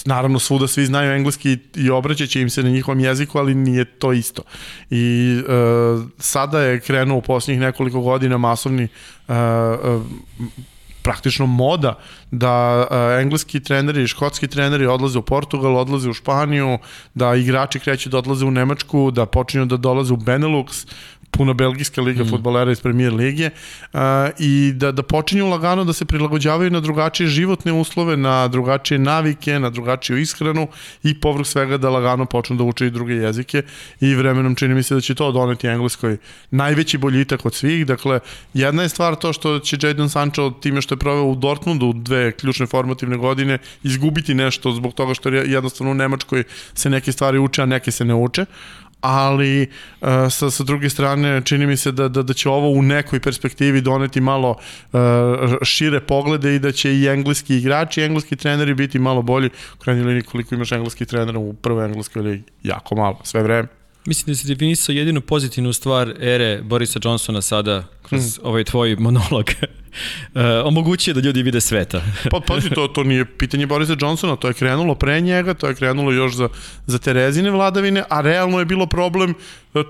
[0.06, 4.14] naravno svuda svi znaju engleski i obraćaće im se na njihovom jeziku, ali nije to
[4.14, 4.42] isto.
[4.90, 5.54] I e,
[6.18, 10.00] sada je krenuo u posljednjih nekoliko godina masovni e, e,
[11.04, 11.98] praktično moda
[12.32, 16.78] da uh, engleski treneri i škotski treneri odlaze u Portugal, odlaze u Španiju,
[17.14, 20.88] da igrači kreću da odlaze u Nemačku, da počinju da dolaze u Benelux,
[21.38, 22.30] puna belgijska liga mm.
[22.30, 23.50] futbolera iz premier lige
[23.94, 24.00] uh,
[24.40, 29.60] i da, da počinju lagano da se prilagođavaju na drugačije životne uslove, na drugačije navike,
[29.60, 30.68] na drugačiju ishranu
[31.04, 33.64] i povrh svega da lagano počnu da uče i druge jezike
[34.00, 36.18] i vremenom čini mi se da će to doneti Engleskoj
[36.52, 37.86] najveći boljitak od svih.
[37.86, 38.20] Dakle,
[38.54, 42.32] jedna je stvar to što će Jadon Sancho time što je proveo u Dortmundu dve
[42.32, 46.44] ključne formativne godine izgubiti nešto zbog toga što jednostavno u Nemačkoj
[46.74, 48.46] se neke stvari uče, a neke se ne uče
[49.04, 49.68] ali
[50.02, 53.20] uh, sa, sa druge strane čini mi se da, da, da će ovo u nekoj
[53.20, 54.56] perspektivi doneti malo
[54.92, 55.00] uh,
[55.62, 59.50] šire poglede i da će i engleski igrači i engleski treneri biti malo bolji.
[59.76, 62.44] U krajnjoj liniji koliko imaš engleskih trenera u prvoj engleskoj ligi?
[62.64, 63.68] Jako malo, sve vreme.
[64.06, 68.42] Mislim da si definisao jedinu pozitivnu stvar ere Borisa Johnsona sada kroz mm.
[68.44, 69.46] ovaj tvoj monolog.
[70.66, 72.02] omogućio da ljudi vide sveta.
[72.32, 75.76] pa pazi, to, to nije pitanje Borisa Johnsona, to je krenulo pre njega, to je
[75.76, 76.50] krenulo još za,
[76.86, 79.34] za Terezine vladavine, a realno je bilo problem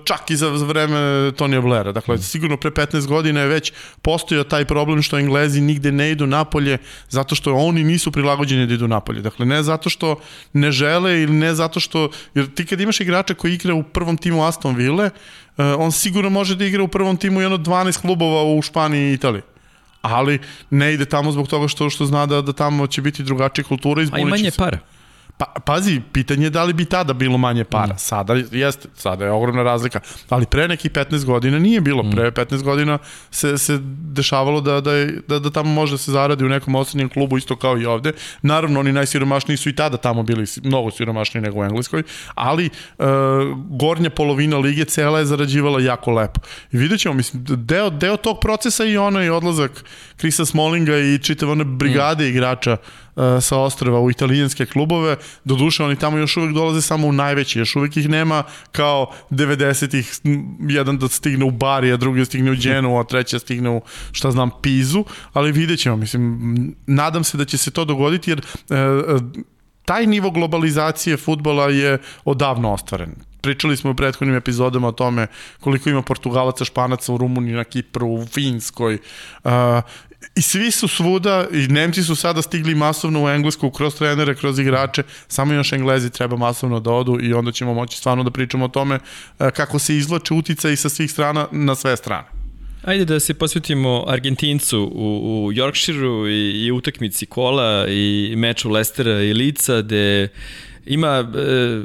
[0.05, 1.91] čak i za, vreme Tonija Blaira.
[1.91, 6.27] Dakle, sigurno pre 15 godina je već postojao taj problem što Englezi nigde ne idu
[6.27, 6.77] napolje
[7.09, 9.21] zato što oni nisu prilagođeni da idu napolje.
[9.21, 10.19] Dakle, ne zato što
[10.53, 12.09] ne žele ili ne zato što...
[12.35, 15.11] Jer ti kad imaš igrača koji igra u prvom timu Aston Ville, eh,
[15.57, 19.13] on sigurno može da igra u prvom timu i ono 12 klubova u Španiji i
[19.13, 19.41] Italiji
[20.01, 20.39] ali
[20.69, 24.03] ne ide tamo zbog toga što što zna da da tamo će biti drugačija kultura
[24.03, 24.77] i A i manje para.
[25.37, 27.93] Pa, pazi, pitanje je da li bi tada bilo manje para.
[27.93, 27.97] Mm.
[27.97, 29.99] Sada jeste, sada je ogromna razlika.
[30.29, 32.03] Ali pre nekih 15 godina nije bilo.
[32.03, 32.11] Mm.
[32.11, 32.97] Pre 15 godina
[33.31, 33.79] se, se
[34.13, 37.37] dešavalo da, da, je, da, da tamo može da se zaradi u nekom osrednjem klubu
[37.37, 38.13] isto kao i ovde.
[38.41, 42.03] Naravno, oni najsiromašniji su i tada tamo bili mnogo siromašniji nego u Engleskoj,
[42.35, 43.05] ali uh,
[43.69, 46.41] gornja polovina lige cela je zarađivala jako lepo.
[46.71, 49.83] I vidjet ćemo, mislim, deo, deo tog procesa i onaj odlazak
[50.17, 52.27] Krisa Smolinga i čitav one brigade mm.
[52.27, 53.02] igrača E,
[53.41, 57.59] sa ostrava u italijanske klubove, do duše oni tamo još uvek dolaze samo u najveći,
[57.59, 60.19] još uvek ih nema kao 90-ih,
[60.59, 63.69] jedan da stigne u Bari, a drugi da stigne u Dženu, a treći da stigne
[63.69, 68.31] u, šta znam, Pizu, ali vidjet ćemo, mislim, nadam se da će se to dogoditi,
[68.31, 69.43] jer e, e
[69.85, 75.27] taj nivo globalizacije futbola je odavno ostvaren pričali smo u prethodnim epizodama o tome
[75.59, 78.97] koliko ima Portugalaca, Španaca u Rumuniji, na Kipru, u Finskoj.
[79.43, 79.51] Uh,
[80.35, 84.59] I svi su svuda, i Nemci su sada stigli masovno u Englesku, kroz trenere, kroz
[84.59, 88.65] igrače, samo još Englezi treba masovno da odu i onda ćemo moći stvarno da pričamo
[88.65, 92.27] o tome uh, kako se izvlače utica i sa svih strana na sve strane.
[92.83, 99.21] Ajde da se posvetimo Argentincu u, u Yorkshireu i, i utakmici kola i meču Lestera
[99.21, 100.29] i Lica, gde
[100.85, 101.81] ima e,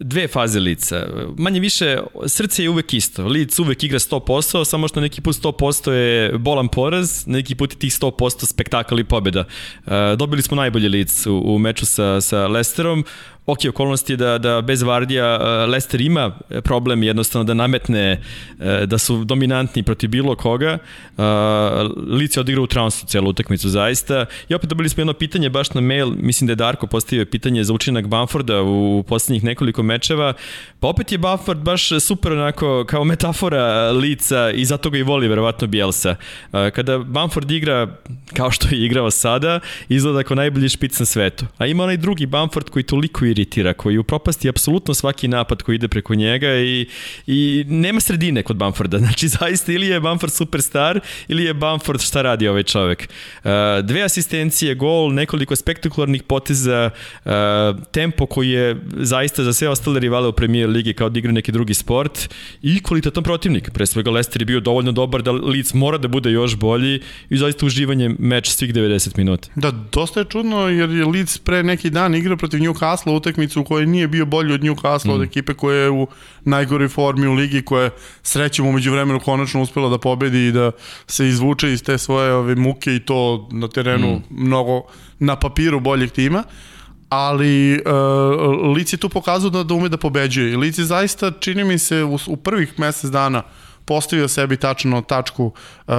[0.00, 1.06] dve faze lica.
[1.38, 3.26] Manje više, srce je uvek isto.
[3.26, 7.78] Lic uvek igra 100%, samo što neki put 100% je bolan poraz, neki put je
[7.78, 9.44] tih 100% spektakl i pobjeda.
[9.86, 13.04] E, dobili smo najbolji lic u, u meču sa, sa Lesterom
[13.46, 18.20] ok, okolnost je da, da bez Vardija uh, Leicester ima problem jednostavno da nametne
[18.58, 20.78] uh, da su dominantni protiv bilo koga.
[22.08, 24.26] Lice odigrao u transu celu utakmicu zaista.
[24.48, 27.64] I opet dobili smo jedno pitanje baš na mail, mislim da je Darko postavio pitanje
[27.64, 30.32] za učinak Bamforda u poslednjih nekoliko mečeva.
[30.80, 35.28] Pa opet je Bamford baš super onako kao metafora lica i zato ga i voli
[35.28, 36.16] verovatno Bielsa.
[36.50, 37.96] Kada Bamford igra
[38.36, 41.44] kao što je igrao sada, izgleda kao najbolji špic na svetu.
[41.58, 45.88] A ima onaj drugi Bamford koji toliko iritira, koji upropasti apsolutno svaki napad koji ide
[45.88, 46.86] preko njega i,
[47.26, 48.98] i nema sredine kod Bamforda.
[49.12, 53.08] Znači, zaista ili je Bamford superstar ili je Bamford šta radi ovaj čovek.
[53.44, 53.50] Uh,
[53.82, 56.90] dve asistencije, gol, nekoliko spektakularnih poteza,
[57.24, 57.32] uh,
[57.92, 61.52] tempo koji je zaista za sve ostale rivale u premijer ligi kao da igra neki
[61.52, 62.28] drugi sport
[62.62, 63.70] i kvalitetan protivnik.
[63.70, 67.36] Pre svega Leicester je bio dovoljno dobar da Leeds mora da bude još bolji i
[67.36, 69.48] zaista uživanje meč svih 90 minuta.
[69.54, 73.64] Da, dosta je čudno jer je Leeds pre neki dan igrao protiv Newcastle utakmicu u
[73.64, 75.14] kojoj nije bio bolji od Newcastle, mm.
[75.14, 76.06] od ekipe koja je u
[76.44, 77.90] najgoroj formi u ligi, koja je
[78.22, 80.70] srećemo umeđu vremenu konačno uspela da pobedi i da
[81.06, 84.22] se izvuče iz te svoje ove muke i to na terenu mm.
[84.30, 84.82] mnogo
[85.18, 86.44] na papiru boljeg tima
[87.12, 91.30] ali uh, Lic je tu pokazao da, da ume da pobeđuje i Lic je zaista,
[91.40, 93.42] čini mi se, u, u prvih mesec dana
[93.84, 95.94] postavio sebi tačno tačku, uh,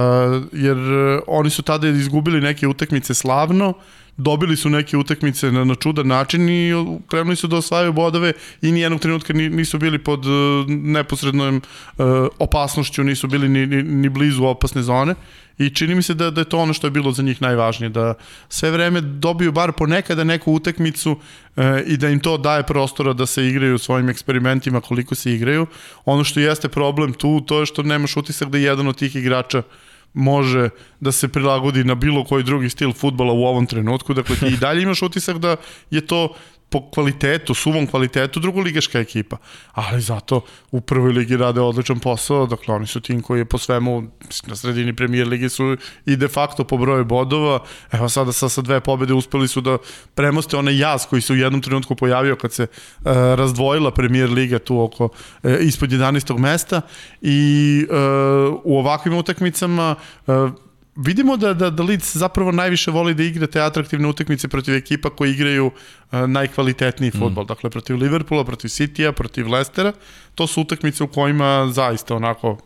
[0.52, 3.72] jer uh, oni su tada izgubili neke utakmice slavno,
[4.16, 6.72] dobili su neke utakmice na, na čudan način i
[7.08, 10.32] krenuli su da osvajaju bodove i nijednog trenutka nisu bili pod uh,
[10.68, 12.04] neposrednom uh,
[12.38, 15.14] opasnošću, nisu bili ni, ni, ni blizu opasne zone
[15.58, 17.90] i čini mi se da, da je to ono što je bilo za njih najvažnije,
[17.90, 18.14] da
[18.48, 21.16] sve vreme dobiju bar ponekada neku utakmicu
[21.56, 25.66] e, i da im to daje prostora da se igraju svojim eksperimentima koliko se igraju.
[26.04, 29.62] Ono što jeste problem tu, to je što nemaš utisak da jedan od tih igrača
[30.14, 30.68] može
[31.00, 34.14] da se prilagodi na bilo koji drugi stil futbala u ovom trenutku.
[34.14, 35.56] Dakle, ti i dalje imaš utisak da
[35.90, 36.34] je to
[36.74, 39.36] po kvalitetu, suvom kvalitetu drugoligaška ekipa.
[39.72, 43.58] Ali zato u prvoj ligi rade odličan posao, dakle oni su tim koji je po
[43.58, 44.02] svemu
[44.46, 47.60] na sredini premijer ligi su i de facto po broju bodova.
[47.92, 49.78] Evo sada sa, sa dve pobede uspeli su da
[50.14, 52.68] premoste onaj jaz koji se u jednom trenutku pojavio kad se e,
[53.36, 55.08] razdvojila premijer liga tu oko
[55.42, 56.38] e, ispod 11.
[56.38, 56.80] mesta
[57.22, 57.94] i e,
[58.64, 59.94] u ovakvim utakmicama
[60.26, 60.32] e,
[60.96, 65.10] vidimo da, da, da Leeds zapravo najviše voli da igra te atraktivne utakmice protiv ekipa
[65.10, 67.18] koji igraju uh, najkvalitetniji mm.
[67.18, 67.44] futbol.
[67.44, 69.92] Dakle, protiv Liverpoola, protiv Citya, protiv Lestera.
[70.34, 72.58] To su utakmice u kojima zaista onako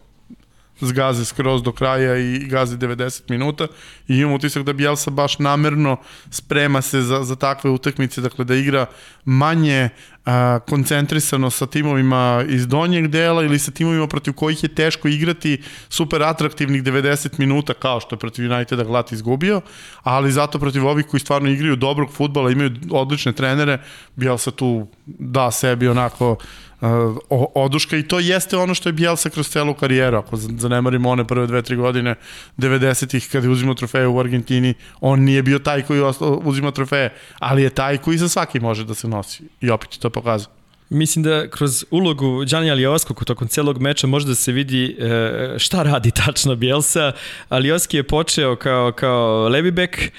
[0.80, 3.66] zgaze skroz do kraja i gazi 90 minuta
[4.08, 5.96] i imam utisak da Bielsa baš namerno
[6.30, 8.86] sprema se za, za takve utakmice, dakle da igra
[9.24, 9.88] manje
[10.28, 15.62] a, koncentrisano sa timovima iz donjeg dela ili sa timovima protiv kojih je teško igrati
[15.88, 19.60] super atraktivnih 90 minuta kao što je protiv Uniteda Glat izgubio,
[20.02, 23.78] ali zato protiv ovih koji stvarno igraju dobrog futbala, imaju odlične trenere,
[24.16, 26.36] Bielsa tu da sebi onako
[26.80, 27.96] uh, oduška.
[27.96, 31.62] I to jeste ono što je Bielsa kroz celu karijeru, ako zanemarimo one prve dve,
[31.62, 32.14] tri godine
[32.58, 36.02] 90-ih kada je uzimao trofeje u Argentini, on nije bio taj koji
[36.42, 39.42] uzima trofeje, ali je taj koji za svaki može da se nosi.
[39.60, 40.57] I opet to porazu.
[40.90, 45.82] Mislim da kroz ulogu Đani Alioskog tokom celog meča može da se vidi e, šta
[45.82, 47.12] radi tačno Bielsa.
[47.48, 50.10] Alioski je počeo kao, kao levi bek, e,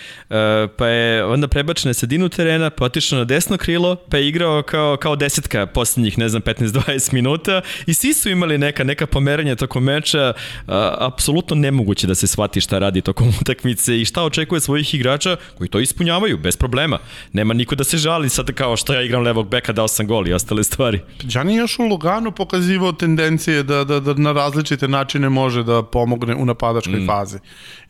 [0.78, 4.62] pa je onda prebačen na sredinu terena, pa otišao na desno krilo, pa je igrao
[4.62, 9.56] kao, kao desetka poslednjih, ne znam, 15-20 minuta i svi su imali neka, neka pomeranja
[9.56, 10.34] tokom meča.
[10.68, 15.36] A, apsolutno nemoguće da se shvati šta radi tokom utakmice i šta očekuje svojih igrača
[15.58, 17.00] koji to ispunjavaju, bez problema.
[17.34, 20.28] Nema niko da se žali sad kao što ja igram levog beka, dao sam gol
[20.28, 21.02] i ostale ostale stvari.
[21.24, 26.36] Đani još u Luganu pokazivao tendencije da, da, da na različite načine može da pomogne
[26.36, 27.08] u napadačkoj mm.
[27.08, 27.40] fazi.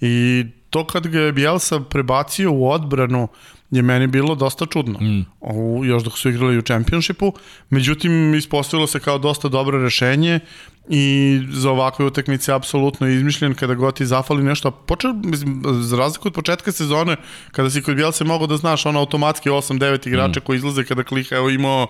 [0.01, 3.27] I to kad ga je Bielsa prebacio u odbranu,
[3.71, 4.99] je meni bilo dosta čudno.
[4.99, 5.25] Mm.
[5.41, 7.33] O, još dok su igrali u čempionšipu.
[7.69, 10.39] Međutim, ispostavilo se kao dosta dobro rešenje
[10.89, 14.71] i za ovakve utakmice apsolutno izmišljen kada god ti zafali nešto.
[14.71, 17.15] Počeo, mislim, za razliku od početka sezone,
[17.51, 20.43] kada si kod Bielsa mogao da znaš ono automatski 8-9 igrača mm.
[20.45, 21.87] koji izlaze kada klika, evo imao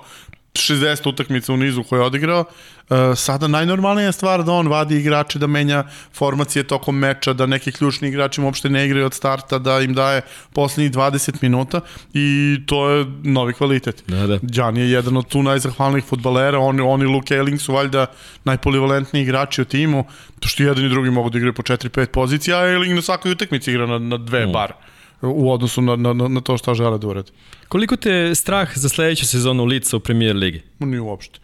[0.53, 5.39] 60 utakmica u nizu koje je odigrao, uh, sada najnormalnija stvar da on vadi igrače,
[5.39, 5.83] da menja
[6.13, 10.21] formacije tokom meča, da neki ključni igrači uopšte ne igraju od starta, da im daje
[10.53, 11.81] poslednjih 20 minuta
[12.13, 14.03] i to je novi kvalitet.
[14.07, 14.39] Da, da.
[14.41, 18.05] Đan je jedan od tu najzahvalnijih futbalera, oni, oni Luke Elling su valjda
[18.43, 20.05] najpolivalentniji igrači u timu,
[20.39, 23.31] to što jedan i drugi mogu da igraju po 4-5 pozicija, a Elling na svakoj
[23.31, 24.51] utakmici igra na, na dve mm.
[24.51, 24.73] bar
[25.21, 27.32] u odnosu na, na, na to šta žele da urade.
[27.67, 30.62] Koliko te strah za sledeću sezonu Lica u premier ligi?
[30.79, 31.39] Nije uopšte.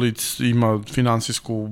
[0.00, 1.70] Lic ima finansijsku uh,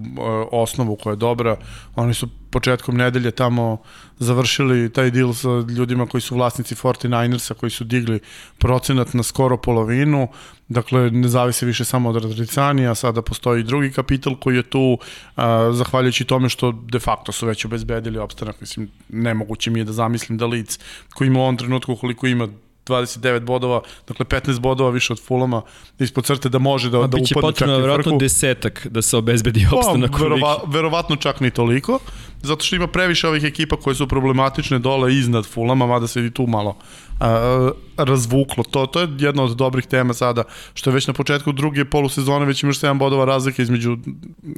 [0.53, 1.57] osnovu koja je dobra.
[1.95, 3.79] Oni su početkom nedelje tamo
[4.19, 8.21] završili taj deal sa ljudima koji su vlasnici 49ersa, koji su digli
[8.59, 10.29] procenat na skoro polovinu.
[10.69, 15.43] Dakle, ne zavise više samo od Radricanija, sada postoji drugi kapital koji je tu, uh,
[15.73, 18.61] zahvaljujući tome što de facto su već obezbedili opstanak.
[18.61, 20.79] Mislim, nemoguće mi je da zamislim da Lic
[21.15, 22.49] koji ima u ovom trenutku koliko ima
[22.91, 25.63] 29 bodova, dakle 15 bodova više od Fulama
[25.99, 27.49] ispod crte da može da, da upadne čak i vrhu.
[27.49, 30.11] potrebno verovatno desetak da se obezbedi pa, opstanak.
[30.11, 31.99] Pa, verova, verovatno čak ni toliko,
[32.43, 36.31] zato što ima previše ovih ekipa koje su problematične dole iznad Fulama, mada se i
[36.31, 36.77] tu malo
[37.21, 38.65] a, razvuklo.
[38.65, 40.43] To, to je jedna od dobrih tema sada,
[40.75, 43.99] što je već na početku druge polusezone već imaš 7 bodova razlike između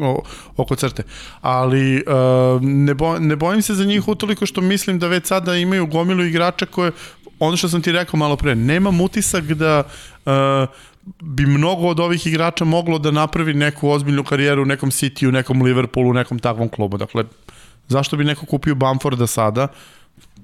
[0.00, 0.22] o,
[0.56, 1.02] oko crte.
[1.40, 5.56] Ali a, ne, bo, ne bojim se za njih utoliko što mislim da već sada
[5.56, 6.92] imaju gomilu igrača koje
[7.46, 9.82] ono što sam ti rekao malo pre, nemam utisak da
[10.26, 10.32] uh,
[11.20, 15.32] bi mnogo od ovih igrača moglo da napravi neku ozbiljnu karijeru u nekom City, u
[15.32, 16.96] nekom Liverpoolu, u nekom takvom klubu.
[16.96, 17.24] Dakle,
[17.88, 19.68] zašto bi neko kupio Bamforda sada?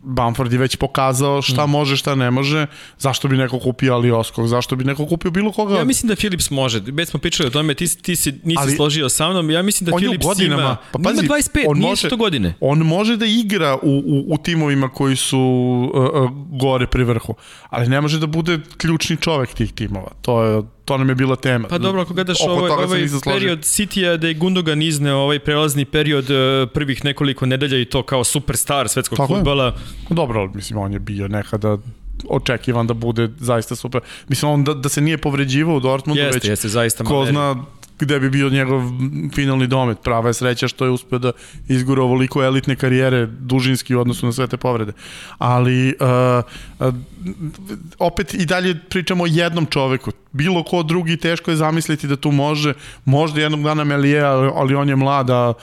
[0.03, 1.71] Bamford je već pokazao šta mm.
[1.71, 2.67] može, šta ne može.
[2.99, 4.49] Zašto bi neko kupio Alioskog?
[4.49, 5.77] Zašto bi neko kupio bilo koga?
[5.77, 6.81] Ja mislim da Philips može.
[6.87, 9.51] Već smo pričali o tome, ti, ti si, nisi Ali, složio sa mnom.
[9.51, 12.55] Ja mislim da Philips godinama, ima, pa pazi, ima 25, on nije može, to godine.
[12.61, 15.39] On može da igra u, u, u timovima koji su
[15.95, 16.31] uh, uh,
[16.61, 17.35] gore pri vrhu,
[17.71, 20.11] ali ne može da bude ključni čovek tih timova.
[20.23, 21.69] To je to nam je bila tema.
[21.69, 26.31] Pa dobro, ako gledaš ovaj, ovaj period City-a da je Gundogan izneo ovaj prelazni period
[26.31, 29.65] e, prvih nekoliko nedelja i to kao superstar svetskog Tako futbala.
[29.65, 29.73] Je.
[30.11, 31.79] Dobro, mislim, on je bio nekada
[32.29, 34.01] očekivan da bude zaista super.
[34.29, 37.65] Mislim, on da, da se nije povređivao u Dortmundu, jeste, već jeste, zaista ko zna
[37.99, 38.83] gde bi bio njegov
[39.35, 39.99] finalni domet.
[40.03, 41.33] Prava je sreća što je uspeo da
[41.69, 44.93] izgura ovoliko elitne karijere dužinski u odnosu na sve te povrede.
[45.39, 46.95] Ali uh, uh,
[47.99, 50.13] opet i dalje pričamo o jednom čoveku.
[50.33, 54.89] Bilo ko drugi teško je zamisliti da tu može, možda jednog dana Melije, ali, on
[54.89, 55.55] je mlada,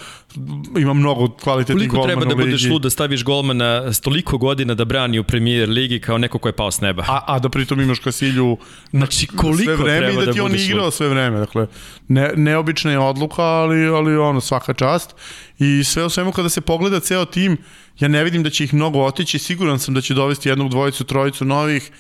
[0.78, 4.86] ima mnogo kvalitetnih golmana Koliko treba da budeš lud da staviš golmana stoliko godina da
[4.86, 7.04] brani u premier ligi kao neko ko je pao s neba?
[7.08, 8.58] A, a da pritom imaš Kasilju
[8.92, 11.40] znači, koliko sve vreme i da, da ti on igrao sve vreme.
[11.40, 11.68] Dakle,
[12.08, 15.16] ne, neobična je odluka, ali, ali ono, svaka čast.
[15.60, 17.58] I sve u svemu kada se pogleda ceo tim,
[18.00, 21.04] ja ne vidim da će ih mnogo otići, siguran sam da će dovesti jednog, dvojicu,
[21.04, 21.92] trojicu novih,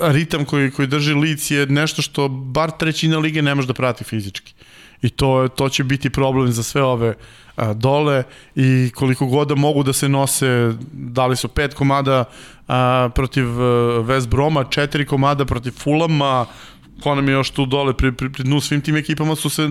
[0.00, 4.04] ritam koji, koji drži lic je nešto što bar trećina lige ne može da prati
[4.04, 4.54] fizički.
[5.02, 7.14] I to, to će biti problem za sve ove
[7.56, 8.22] a, dole.
[8.54, 12.24] I koliko god da mogu da se nose, dali su pet komada
[12.68, 13.54] a, protiv a,
[14.02, 16.46] West Broma, četiri komada protiv Fulama,
[17.02, 19.68] ko nam je još tu dole pri, pri, pri dnu svim tim ekipama su se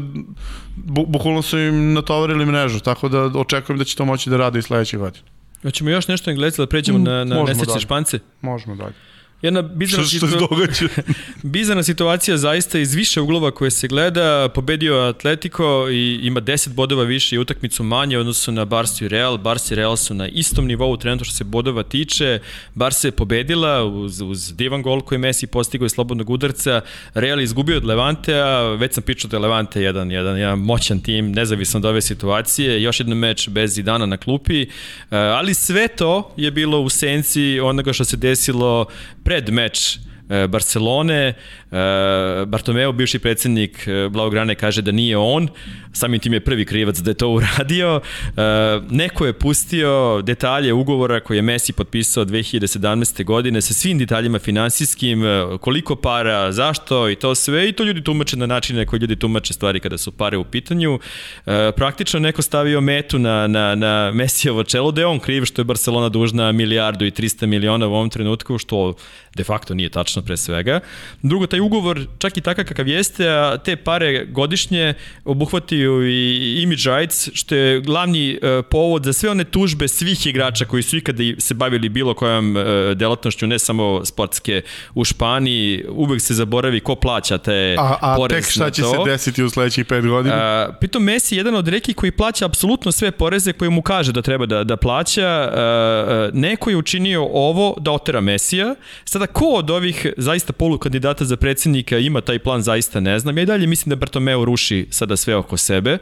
[0.75, 4.59] bu, bukvalno su im natovarili mrežu, tako da očekujem da će to moći da rade
[4.59, 5.25] i sledeće godine.
[5.61, 8.19] Hoćemo još nešto Engleza da pređemo mm, na, na nesrećne Špance?
[8.41, 8.93] Možemo dalje.
[9.45, 10.87] Jedna bizarna, što, što događa?
[11.43, 17.03] bizarna situacija zaista iz više uglova koje se gleda, pobedio Atletico i ima 10 bodova
[17.03, 19.37] više i utakmicu manje odnosno na Barca i Real.
[19.37, 22.39] Barca i Real su na istom nivou trenutno što se bodova tiče.
[22.73, 26.81] Barca je pobedila uz, uz divan gol koji Messi postigao iz slobodnog udarca.
[27.13, 30.99] Real je izgubio od Levantea, već sam pričao da je Levante jedan, jedan, jedan moćan
[30.99, 32.81] tim, nezavisno od ove situacije.
[32.81, 34.67] Još jedan meč bez Zidana na klupi, e,
[35.11, 38.85] ali sve to je bilo u senci onoga što se desilo
[39.35, 39.99] pred meč
[40.49, 41.33] Barcelone,
[41.75, 45.47] E, Bartomeu, bivši predsednik e, Blaugrane, kaže da nije on,
[45.93, 48.01] samim tim je prvi krivac da je to uradio.
[48.01, 48.41] E,
[48.89, 53.23] neko je pustio detalje ugovora koje je Messi potpisao 2017.
[53.23, 55.23] godine sa svim detaljima finansijskim,
[55.61, 59.53] koliko para, zašto i to sve i to ljudi tumače na načine koje ljudi tumače
[59.53, 60.99] stvari kada su pare u pitanju.
[61.75, 65.65] Praktično neko stavio metu na, na, na Messijevo čelo da je on kriv što je
[65.65, 68.93] Barcelona dužna milijardu i 300 miliona u ovom trenutku, što
[69.35, 70.79] de facto nije tačno pre svega.
[71.21, 74.93] Drugo, taj ugovor, čak i takav kakav jeste, a te pare godišnje
[75.25, 80.65] obuhvataju i image rights, što je glavni uh, povod za sve one tužbe svih igrača
[80.65, 82.63] koji su ikada se bavili bilo kojom uh,
[82.95, 84.61] delatnošću, ne samo sportske
[84.93, 88.97] u Španiji, uvek se zaboravi ko plaća te a, a porez tek šta će se
[89.05, 90.35] desiti u sledećih pet godina?
[90.35, 94.11] A, pritom Messi je jedan od reki koji plaća apsolutno sve poreze koje mu kaže
[94.11, 95.27] da treba da, da plaća.
[95.27, 98.75] A, neko je učinio ovo da otera Mesija.
[99.05, 103.37] Sada ko od ovih zaista polukandidata za pred predsednika ima taj plan, zaista ne znam.
[103.37, 105.93] Ja i dalje mislim da Bartomeu ruši sada sve oko sebe.
[105.93, 105.99] Uh,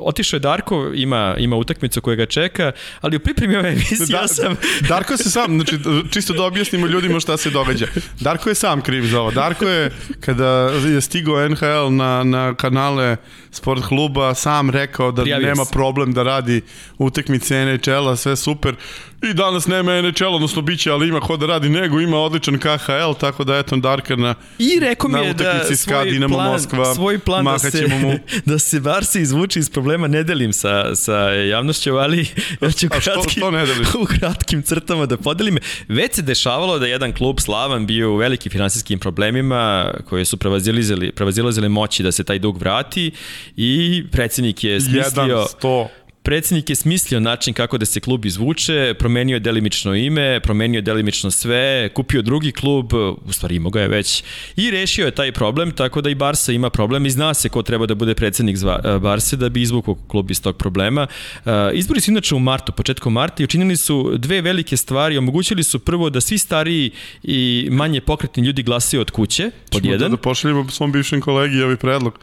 [0.00, 4.16] otišao je Darko, ima, ima utakmicu koja ga čeka, ali u pripremi ove emisije da,
[4.16, 4.56] ja sam...
[4.88, 5.78] Darko se sam, znači
[6.10, 7.86] čisto da objasnimo ljudima šta se događa.
[8.20, 9.30] Darko je sam kriv za ovo.
[9.30, 9.90] Darko je,
[10.20, 10.48] kada
[10.94, 13.16] je stigao NHL na, na kanale
[13.50, 16.62] sport kluba, sam rekao da Prijavio nema problem da radi
[16.98, 18.74] utakmice NHL-a, sve super.
[19.30, 23.14] I danas nema NHL, odnosno biće, ali ima ko da radi, nego ima odličan KHL,
[23.20, 27.18] tako da eto Darka na, I rekao mi je da svoj Dinamo plan, Moskva, svoj
[27.18, 28.12] plan da se, mu.
[28.46, 32.18] da se Barsi izvuči iz problema ne delim sa, sa javnošću, ali
[32.62, 33.62] ja ću kratkim, što, što ne
[34.02, 35.58] u kratkim crtama da podelim.
[35.88, 41.12] Već se dešavalo da jedan klub Slavan bio u velikim finansijskim problemima koji su prevazilazili,
[41.12, 43.10] prevazilazili moći da se taj dug vrati
[43.56, 45.46] i predsednik je smislio...
[45.62, 45.86] 100
[46.24, 50.82] Predsednik je smislio način kako da se klub izvuče, promenio je delimično ime, promenio je
[50.82, 52.92] delimično sve, kupio drugi klub,
[53.24, 54.24] u stvari imao ga je već,
[54.56, 57.62] i rešio je taj problem, tako da i Barsa ima problem i zna se ko
[57.62, 61.06] treba da bude predsednik e, Barse da bi izvukao klub iz tog problema.
[61.46, 65.62] E, izbori su inače u martu, početkom marta i učinili su dve velike stvari, omogućili
[65.62, 66.90] su prvo da svi stariji
[67.22, 70.10] i manje pokretni ljudi glasaju od kuće, pod Čemo jedan.
[70.10, 72.18] Da, da pošaljemo svom bivšem kolegi ovaj predlog.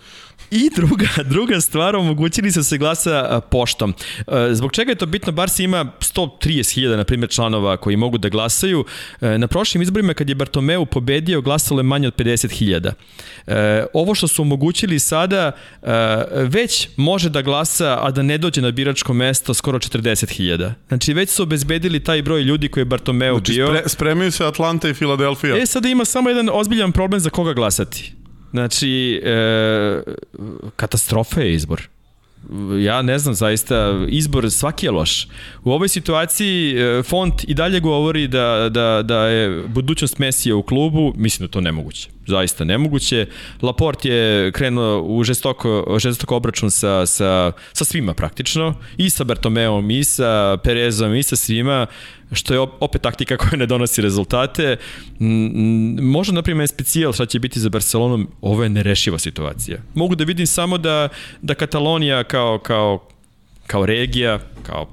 [0.52, 3.94] I druga, druga stvar, omogućili su se glasa poštom.
[4.52, 5.32] Zbog čega je to bitno?
[5.32, 8.86] Barsi ima 130.000, na primjer, članova koji mogu da glasaju.
[9.22, 13.86] Na prošlim izborima, kad je Bartomeu pobedio, glasalo je manje od 50.000.
[13.94, 15.52] Ovo što su omogućili sada,
[16.34, 20.72] već može da glasa, a da ne dođe na biračko mesto skoro 40.000.
[20.88, 23.68] Znači, već su obezbedili taj broj ljudi koji je Bartomeu znači, bio.
[23.68, 25.58] Spre, spremaju se Atlanta i Filadelfija.
[25.58, 28.14] E, sada ima samo jedan ozbiljan problem za koga glasati.
[28.52, 30.02] Znači, e,
[30.76, 31.82] katastrofa je izbor.
[32.80, 35.28] Ja ne znam, zaista, izbor svaki je loš.
[35.64, 40.64] U ovoj situaciji e, font i dalje govori da, da, da je budućnost Mesija u
[40.64, 43.28] klubu, mislim da to nemoguće zaista nemoguće.
[43.62, 49.92] Laport je krenuo u žestoko, žestoko obračun sa, sa, sa svima praktično, i sa Bertomeom,
[49.92, 51.86] i sa Perezom, i sa svima,
[52.32, 54.78] što je opet taktika koja ne donosi rezultate.
[56.02, 59.78] Možda, na primjer, specijal šta će biti za Barcelonom, ovo je nerešiva situacija.
[59.94, 61.10] Mogu da vidim samo da,
[61.42, 63.08] da Katalonija kao, kao,
[63.68, 64.88] kao regija, kao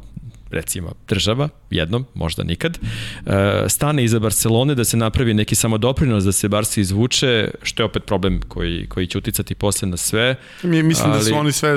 [0.51, 2.79] recimo država, jednom, možda nikad,
[3.27, 7.85] e, stane iza Barcelone da se napravi neki samodoprinos da se Barca izvuče, što je
[7.85, 10.37] opet problem koji, koji će uticati posle na sve.
[10.63, 11.19] Mi mislim ali...
[11.19, 11.77] da su oni sve,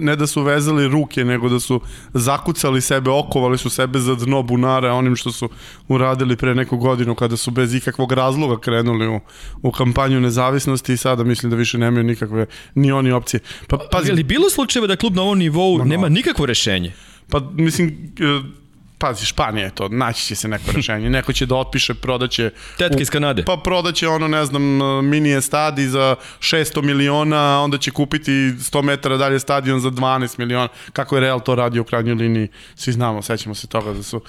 [0.00, 1.80] ne da su vezali ruke, nego da su
[2.14, 5.48] zakucali sebe, okovali su sebe za dno bunara onim što su
[5.88, 9.20] uradili pre neku godinu kada su bez ikakvog razloga krenuli u,
[9.62, 13.40] u kampanju nezavisnosti i sada mislim da više nemaju nikakve ni oni opcije.
[13.66, 14.10] Pa, pazi.
[14.10, 15.90] Ali bilo slučajeva da klub na ovom nivou no, no.
[15.90, 16.92] nema nikakvo rešenje?
[17.30, 18.66] Pa, mislim, e,
[18.98, 22.50] pazi, Španija je to, naći će se neko rešenje, neko će da otpiše, prodaće...
[22.78, 23.44] Tetke iz Kanade.
[23.44, 24.62] Pa prodaće ono, ne znam,
[25.08, 30.68] mini stadi za 600 miliona, onda će kupiti 100 metara dalje stadion za 12 miliona.
[30.92, 34.20] Kako je Real to radio u krajnjoj liniji, svi znamo, sećamo se toga da su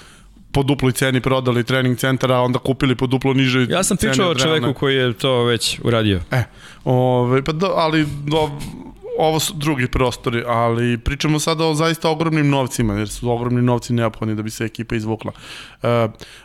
[0.52, 4.30] po duploj ceni prodali trening centara, a onda kupili po duplo niže Ja sam pričao
[4.30, 6.20] o čoveku koji je to već uradio.
[6.30, 6.42] E,
[6.84, 8.50] ove, pa do, ali do,
[9.18, 13.92] ovo su drugi prostori, ali pričamo sada o zaista ogromnim novcima, jer su ogromni novci
[13.92, 15.32] neophodni da bi se ekipa izvukla.
[15.32, 15.88] Uh,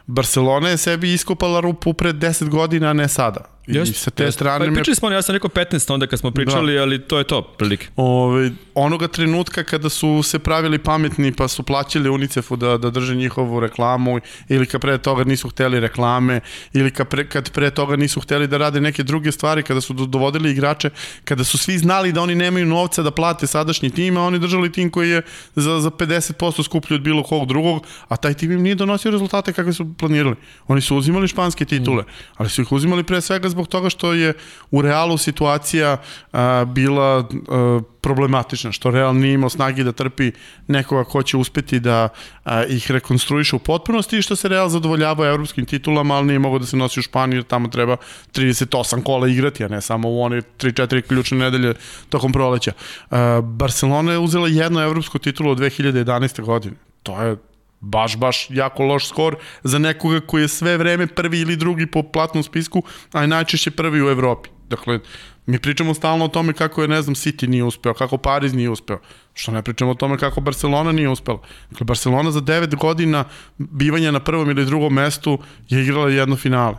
[0.05, 3.41] Barcelona je sebi iskopala rupu pred 10 godina, a ne sada.
[3.68, 4.36] I Just, sa te just.
[4.36, 4.66] strane...
[4.66, 6.82] Pa, me- pričali smo, ja sam rekao 15 onda kad smo pričali, da.
[6.82, 7.88] ali to je to, prilike.
[7.95, 13.16] Ove, onoga trenutka kada su se pravili pametni pa su plaćali UNICEF-u da, da drže
[13.16, 16.39] njihovu reklamu ili kad pre toga nisu hteli reklame
[16.74, 19.93] ili kad pre, kad pre toga nisu hteli da rade neke druge stvari kada su
[19.93, 20.89] do- dovodili igrače
[21.24, 24.72] kada su svi znali da oni nemaju novca da plate sadašnji tim a oni držali
[24.72, 25.22] tim koji je
[25.55, 29.53] za, za 50% skuplji od bilo kog drugog a taj tim im nije donosio rezultate
[29.53, 30.36] kakve su planirali
[30.68, 32.03] oni su uzimali španske titule
[32.38, 34.34] ali su ih uzimali pre svega zbog toga što je
[34.72, 35.97] u realu situacija
[36.32, 40.32] a, bila a, problematična, što Real nije imao snagi da trpi
[40.68, 42.10] nekoga ko će uspeti da
[42.43, 46.60] a, ih rekonstruiše u potpunosti i što se Real zadovoljava evropskim titulama, ali nije mogao
[46.60, 47.97] da se nosi u Španiju jer tamo treba
[48.34, 51.74] 38 kola igrati, a ne samo u one 3-4 ključne nedelje
[52.10, 52.72] tokom proleća.
[53.10, 56.41] A, Barcelona je uzela jednu evropsku titulu od 2011.
[56.41, 56.76] godine.
[57.04, 57.53] To je
[57.84, 62.03] baš, baš jako loš skor za nekoga koji je sve vreme prvi ili drugi po
[62.03, 64.49] platnom spisku, a je najčešće prvi u Evropi.
[64.69, 64.99] Dakle,
[65.45, 68.69] mi pričamo stalno o tome kako je, ne znam, City nije uspeo, kako Pariz nije
[68.69, 68.99] uspeo.
[69.34, 71.39] Što ne pričamo o tome kako Barcelona nije uspela.
[71.69, 73.25] Dakle, Barcelona za 9 godina
[73.57, 76.77] bivanja na prvom ili drugom mestu je igrala jedno finale.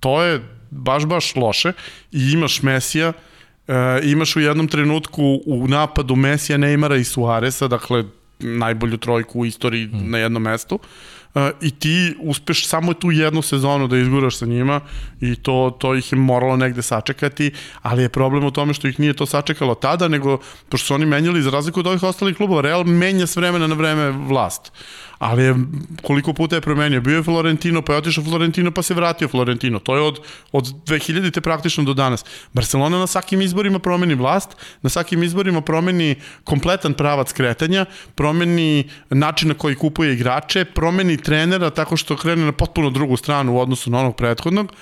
[0.00, 1.72] To je baš, baš loše
[2.12, 3.12] i imaš Mesija,
[3.68, 8.04] e, imaš u jednom trenutku u napadu Mesija, Neymara i Suaresa, dakle,
[8.40, 10.10] najbolju trojku u istoriji mm.
[10.10, 10.78] na jednom mestu.
[11.34, 14.80] Uh, I ti uspeš samo tu jednu sezonu da izguraš sa njima
[15.20, 19.00] i to, to ih je moralo negde sačekati, ali je problem u tome što ih
[19.00, 20.38] nije to sačekalo tada, nego
[20.68, 23.74] pošto su oni menjali za razliku od ovih ostalih klubova, Real menja s vremena na
[23.74, 24.72] vreme vlast.
[25.20, 25.54] Ali je,
[26.02, 29.78] koliko puta je promenio, bio je Florentino, pa je otišao Florentino, pa se vratio Florentino.
[29.78, 30.20] To je od,
[30.52, 32.24] od 2000-te praktično do danas.
[32.52, 36.14] Barcelona na svakim izborima promeni vlast, na svakim izborima promeni
[36.44, 42.52] kompletan pravac kretanja, promeni način na koji kupuje igrače, promeni trenera tako što krene na
[42.52, 44.72] potpuno drugu stranu u odnosu na onog prethodnog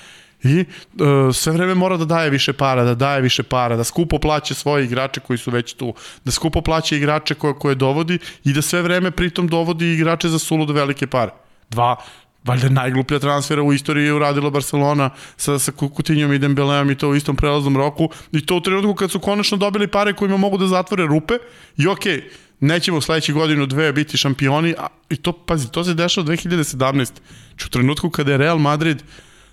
[0.43, 4.19] i uh, sve vreme mora da daje više para, da daje više para, da skupo
[4.19, 5.93] plaće svoje igrače koji su već tu,
[6.25, 10.39] da skupo plaće igrače koje, koje dovodi i da sve vreme pritom dovodi igrače za
[10.39, 11.31] suludo velike pare.
[11.69, 11.95] Dva,
[12.43, 17.09] valjda najgluplja transfera u istoriji je uradila Barcelona sa, sa Kukutinjom i Dembeleom i to
[17.09, 20.57] u istom prelaznom roku i to u trenutku kad su konačno dobili pare kojima mogu
[20.57, 21.33] da zatvore rupe
[21.77, 22.21] i okej, okay,
[22.59, 27.11] nećemo u sledećih godinu dve biti šampioni, a, i to, pazi, to se dešava 2017.
[27.65, 29.03] U trenutku kada je Real Madrid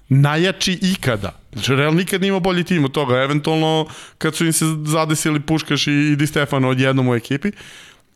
[0.09, 1.33] najjači ikada.
[1.53, 3.87] Znači, Real nikad nije imao bolji tim od toga, eventualno
[4.19, 7.51] kad su im se zadesili Puškaš i, i Di Stefano odjednom u ekipi.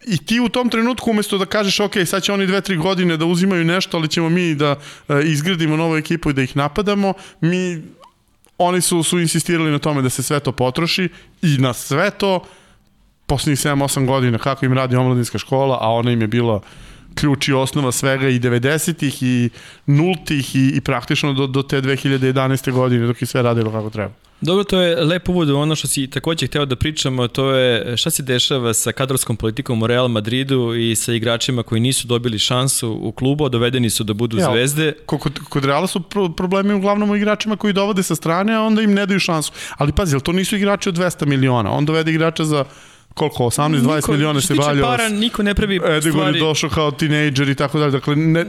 [0.07, 3.17] I ti u tom trenutku umesto da kažeš ok, sad će oni dve, tri godine
[3.17, 4.77] da uzimaju nešto, ali ćemo mi da
[5.09, 7.83] e, izgradimo novu ekipu i da ih napadamo, mi
[8.59, 11.09] oni su, su insistirali na tome da se sve to potroši
[11.43, 12.45] i na sve to
[13.27, 16.61] poslednjih 7-8 godina kako im radi omladinska škola, a ona im je bila
[17.15, 19.51] ključ i osnova svega i 90-ih i
[19.87, 22.73] nultih i, i praktično do, do te 2011.
[22.73, 24.13] godine dok je sve radilo kako treba.
[24.41, 27.97] Dobro, to je lep uvod u ono što si takođe hteo da pričamo, to je
[27.97, 32.39] šta se dešava sa kadrovskom politikom u Real Madridu i sa igračima koji nisu dobili
[32.39, 34.93] šansu u klubu, dovedeni su da budu ja, zvezde.
[35.07, 38.83] Kod, kod Reala su pro, problemi uglavnom u igračima koji dovode sa strane, a onda
[38.83, 39.53] im ne daju šansu.
[39.77, 42.65] Ali pazi, to nisu igrači od 200 miliona, on dovede igrača za
[43.15, 44.85] koliko, 18-20 miliona se valio.
[44.85, 46.39] para, niko ne pravi Edigon stvari.
[46.39, 47.91] je došao kao tinejdžer i tako dalje.
[47.91, 48.47] Dakle, ne,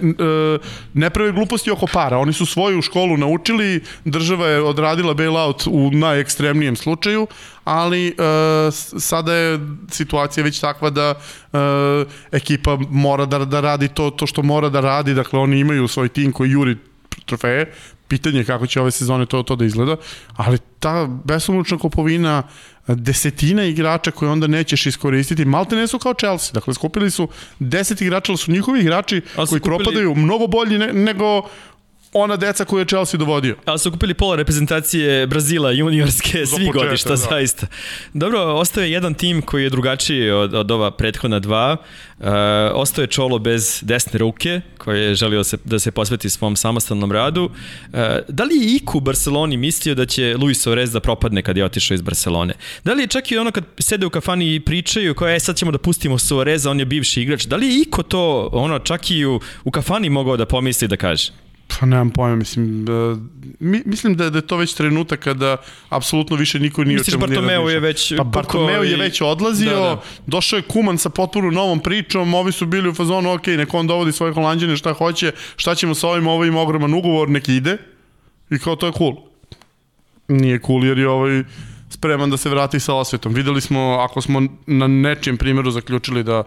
[0.93, 2.17] ne pravi gluposti oko para.
[2.17, 7.27] Oni su svoju školu naučili, država je odradila bailout u najekstremnijem slučaju,
[7.63, 9.59] ali uh, sada je
[9.89, 11.59] situacija već takva da uh,
[12.31, 15.13] ekipa mora da, da radi to, to što mora da radi.
[15.13, 16.77] Dakle, oni imaju svoj tim koji juri
[17.25, 17.73] trofeje,
[18.07, 19.95] pitanje kako će ove sezone to, to da izgleda,
[20.35, 22.43] ali ta besomučna kupovina
[22.87, 27.27] desetina igrača koje onda nećeš iskoristiti, malte ne su kao Chelsea, dakle skupili su
[27.59, 29.61] 10 igrača, ali su njihovi igrači koji kupili...
[29.61, 31.49] propadaju mnogo bolji ne, nego
[32.13, 33.55] ona deca koju je Chelsea dovodio.
[33.65, 37.15] Ali su kupili pola reprezentacije Brazila juniorske svi početak, godišta, da.
[37.15, 37.67] zaista.
[38.13, 41.77] Dobro, ostaje jedan tim koji je drugačiji od, od ova prethodna dva.
[42.19, 42.27] Uh,
[42.73, 47.43] ostaje Čolo bez desne ruke, koji je želio se, da se posveti svom samostalnom radu.
[47.43, 51.57] Uh, da li je Iku u Barceloni mislio da će Luis Suarez da propadne kad
[51.57, 52.53] je otišao iz Barcelone?
[52.83, 55.55] Da li je čak i ono kad sede u kafani i pričaju kao je sad
[55.55, 57.45] ćemo da pustimo Suareza, on je bivši igrač.
[57.45, 60.97] Da li je Iko to ono čak i u, u kafani mogao da pomisli da
[60.97, 61.31] kaže?
[61.79, 63.19] Pa nemam pojma, mislim, uh,
[63.59, 65.57] mi, mislim da, da je to već trenutak kada
[65.89, 70.01] apsolutno više niko nije Misliš, Bartomeu je već Pa Bartomeu je već odlazio, da, da.
[70.27, 73.87] došao je Kuman sa potpuno novom pričom, ovi su bili u fazonu, ok, neko on
[73.87, 77.77] dovodi svoje holandjane šta hoće, šta ćemo sa ovim, ovim ogroman ugovor, neki ide,
[78.49, 79.15] i kao to je cool.
[80.27, 81.43] Nije cool jer je ovaj
[81.89, 83.33] spreman da se vrati sa osvetom.
[83.33, 86.43] Videli smo, ako smo na nečijem primjeru zaključili da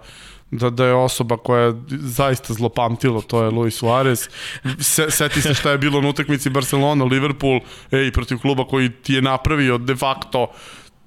[0.59, 4.29] da, da je osoba koja je zaista zlopamtilo, to je Luis Suarez.
[4.81, 9.15] Se, seti se šta je bilo na utakmici Barcelona, Liverpool, ej, protiv kluba koji ti
[9.15, 10.47] je napravio de facto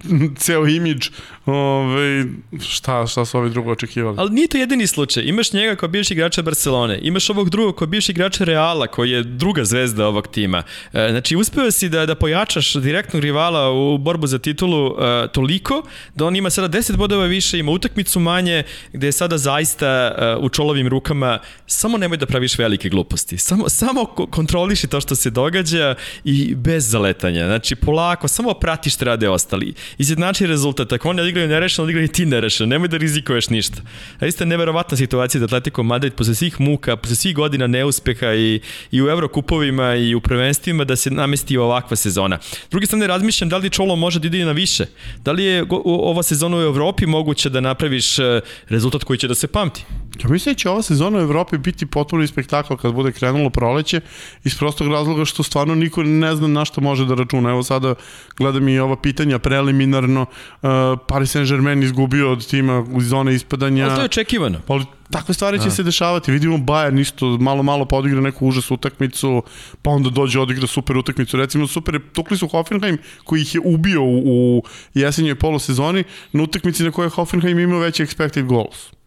[0.42, 1.08] ceo imidž,
[1.46, 2.24] ove,
[2.68, 4.16] šta, šta su ovi drugo očekivali.
[4.18, 5.22] Ali nije to jedini slučaj.
[5.22, 9.22] Imaš njega kao bivši igrača Barcelone, imaš ovog drugog kao bivši igrača Reala, koji je
[9.22, 10.62] druga zvezda ovog tima.
[10.92, 15.82] E, znači, uspeo si da, da pojačaš direktnog rivala u borbu za titulu e, toliko,
[16.14, 20.36] da on ima sada 10 bodova više, ima utakmicu manje, gde je sada zaista e,
[20.40, 23.38] u čolovim rukama, samo nemoj da praviš velike gluposti.
[23.38, 25.94] Samo, samo kontroliši to što se događa
[26.24, 27.46] i bez zaletanja.
[27.46, 30.92] Znači, polako, samo pratiš šta rade ostali izjednači rezultat.
[30.92, 32.66] Ako oni odigraju nerešeno, odigraju i ti nerešeno.
[32.66, 33.82] Nemoj da rizikuješ ništa.
[34.20, 38.34] A isto je neverovatna situacija da Atletico Madrid posle svih muka, posle svih godina neuspeha
[38.34, 38.60] i,
[38.90, 42.38] i u Evrokupovima i u prvenstvima da se namesti ovakva sezona.
[42.70, 44.86] Drugi strane razmišljam da li Čolo može da ide na više.
[45.24, 49.34] Da li je ova sezona u Evropi moguće da napraviš e, rezultat koji će da
[49.34, 49.84] se pamti?
[50.24, 54.00] Ja mislim da će ova sezona u Evropi biti potpuno spektakl kad bude krenulo proleće
[54.44, 57.50] iz prostog razloga što stvarno niko ne zna na što može da računa.
[57.50, 57.94] Evo sada
[58.36, 59.38] gledam i ova pitanja
[59.78, 60.26] preliminarno.
[60.62, 60.68] Uh,
[61.06, 63.84] Paris Saint-Germain izgubio od tima u zone ispadanja.
[63.84, 64.58] Ali to je očekivano.
[64.66, 65.70] Pa takve stvari će A.
[65.70, 66.32] se dešavati.
[66.32, 69.42] Vidimo Bayern isto malo malo pa odigra neku užas utakmicu,
[69.82, 71.36] pa onda dođe odigra super utakmicu.
[71.36, 74.62] Recimo super, tukli su Hoffenheim koji ih je ubio u, u
[74.94, 78.97] jesenjoj polosezoni na utakmici na kojoj Hoffenheim imao veći expected goals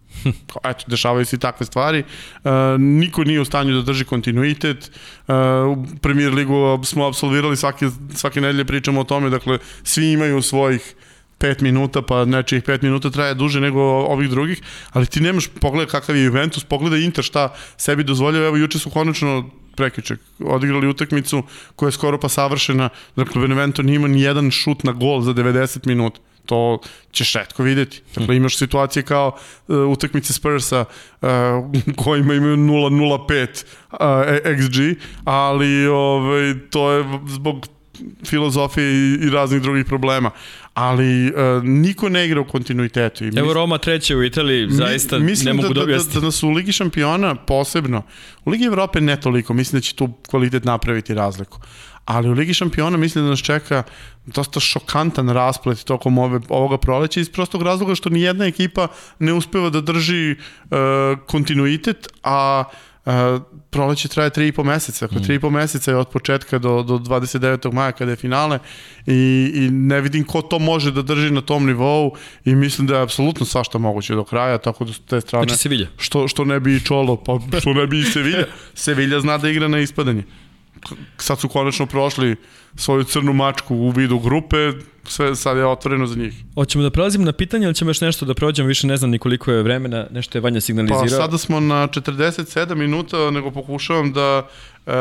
[0.70, 2.04] eto, dešavaju se i takve stvari.
[2.44, 4.92] Uh, niko nije u stanju da drži kontinuitet.
[5.28, 5.36] Uh,
[5.78, 10.96] u Premier ligu smo absolvirali svake, svake nedelje pričamo o tome, dakle, svi imaju svojih
[11.40, 15.92] 5 minuta, pa nečijih 5 minuta traje duže nego ovih drugih, ali ti nemaš pogleda
[15.92, 21.44] kakav je Juventus, pogleda Inter šta sebi dozvoljava, evo juče su konačno prekjuček odigrali utakmicu
[21.76, 25.88] koja je skoro pa savršena, dakle Benevento nima ni jedan šut na gol za 90
[25.88, 26.80] minuta to
[27.12, 28.02] ćeš redko videti.
[28.16, 29.38] Dakle, imaš situacije kao
[29.68, 30.86] uh, utakmice Spursa
[31.22, 31.28] uh,
[32.04, 34.00] kojima imaju 0.05 uh,
[34.58, 37.68] XG, ali ovaj, to je zbog
[38.26, 40.32] filozofije i, i raznih drugih problema.
[40.74, 43.26] Ali uh, niko ne igra u kontinuitetu.
[43.26, 46.32] I Evo Roma treće u Italiji, zaista mi, ne mogu da, da, da, da, da
[46.32, 48.04] su u Ligi šampiona posebno,
[48.46, 51.60] u Ligi Evrope ne toliko, mislim da će tu kvalitet napraviti razliku
[52.06, 53.84] ali u Ligi šampiona mislim da nas čeka
[54.26, 58.88] dosta šokantan rasplet tokom ove, ovoga proleća iz prostog razloga što ni jedna ekipa
[59.20, 60.78] ne uspeva da drži uh,
[61.28, 62.64] kontinuitet, a
[63.06, 65.08] Uh, proleće traje 3,5 meseca.
[65.08, 65.54] Dakle, 3,5 mm.
[65.54, 67.74] meseca je od početka do, do 29.
[67.74, 68.60] maja kada je finale
[69.08, 72.96] i, i ne vidim ko to može da drži na tom nivou i mislim da
[72.96, 75.48] je apsolutno svašta moguće do kraja, tako da s te strane...
[75.48, 75.88] Znači Sevilla.
[75.98, 78.46] Što, što ne bi i Čolo, pa što ne bi i Sevilla.
[78.74, 80.24] Sevilla zna da igra na ispadanje
[81.18, 82.36] sad su konačno prošli
[82.76, 84.72] svoju crnu mačku u vidu grupe,
[85.04, 86.34] sve sad je otvoreno za njih.
[86.56, 89.20] Hoćemo da prelazimo na pitanje ili ćemo još nešto da prođemo, više ne znam ni
[89.20, 91.04] koliko je vremena, nešto je Vanja signalizirao.
[91.04, 94.48] Pa sada smo na 47 minuta, nego pokušavam da
[94.86, 94.94] e,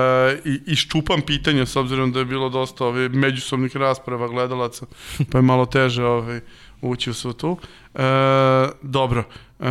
[0.67, 4.87] iščupam pitanje, s obzirom da je bilo dosta ove, međusobnih rasprava gledalaca,
[5.31, 6.41] pa je malo teže ove,
[6.81, 7.59] ući u sve tu.
[7.95, 8.03] E,
[8.83, 9.25] dobro,
[9.61, 9.65] e,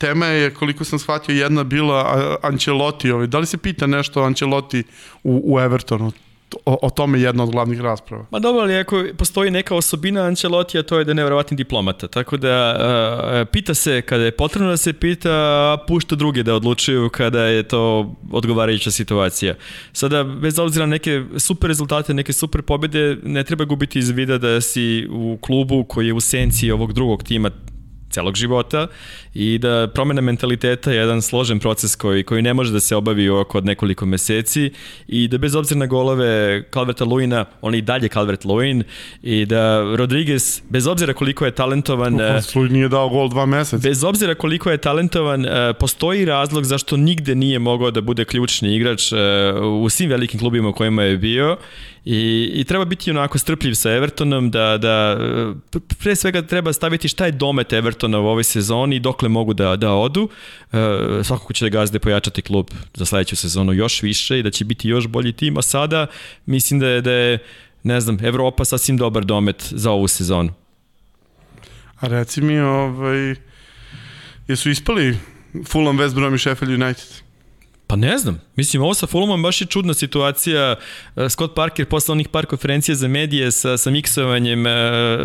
[0.00, 3.10] tema je, koliko sam shvatio, jedna bila Ancelotti.
[3.10, 3.26] Ovaj.
[3.26, 4.82] Da li se pita nešto o Ancelotti
[5.24, 6.12] u, u Evertonu?
[6.66, 8.24] O, o tome je jedna od glavnih rasprava.
[8.30, 12.08] Ma dobro, ali ako postoji neka osobina Ancelotti, a to je da je nevjerovatni diplomata.
[12.08, 16.54] Tako da uh, pita se kada je potrebno da se pita, a pušta druge da
[16.54, 19.54] odlučuju kada je to odgovarajuća situacija.
[19.92, 24.38] Sada, bez obzira na neke super rezultate, neke super pobede, ne treba gubiti iz vida
[24.38, 27.50] da si u klubu koji je u senci ovog drugog tima
[28.10, 28.86] celog života
[29.34, 33.28] i da promena mentaliteta je jedan složen proces koji, koji ne može da se obavi
[33.28, 34.70] oko od nekoliko meseci
[35.08, 38.82] i da bez obzira na golove Calverta Luina, on i dalje Calvert Luin
[39.22, 42.20] i da Rodriguez, bez obzira koliko je talentovan...
[42.54, 43.88] Luin nije dao gol dva meseca.
[43.88, 48.76] Bez obzira koliko je talentovan, e, postoji razlog zašto nigde nije mogao da bude ključni
[48.76, 49.16] igrač e,
[49.82, 51.56] u svim velikim klubima u kojima je bio
[52.04, 55.18] I, I treba biti onako strpljiv sa Evertonom, da, da
[55.98, 59.76] pre svega treba staviti šta je domet Evertona u ovoj sezoni i dokle mogu da,
[59.76, 60.28] da odu.
[60.72, 60.78] E,
[61.24, 64.88] svakako će da gazde pojačati klub za sledeću sezonu još više i da će biti
[64.88, 66.06] još bolji tim, a sada
[66.46, 67.38] mislim da je, da je
[67.82, 70.52] ne znam, Evropa sasvim dobar domet za ovu sezonu.
[72.00, 73.34] A reci mi, ovaj,
[74.48, 75.18] jesu ispali
[75.66, 77.06] Fulham, West Brom i Sheffield United?
[77.86, 78.40] Pa ne znam.
[78.60, 80.76] Mislim, ovo sa Fulhamom baš je čudna situacija.
[81.16, 84.72] E, Scott Parker posle onih par konferencija za medije sa, sa miksovanjem uh,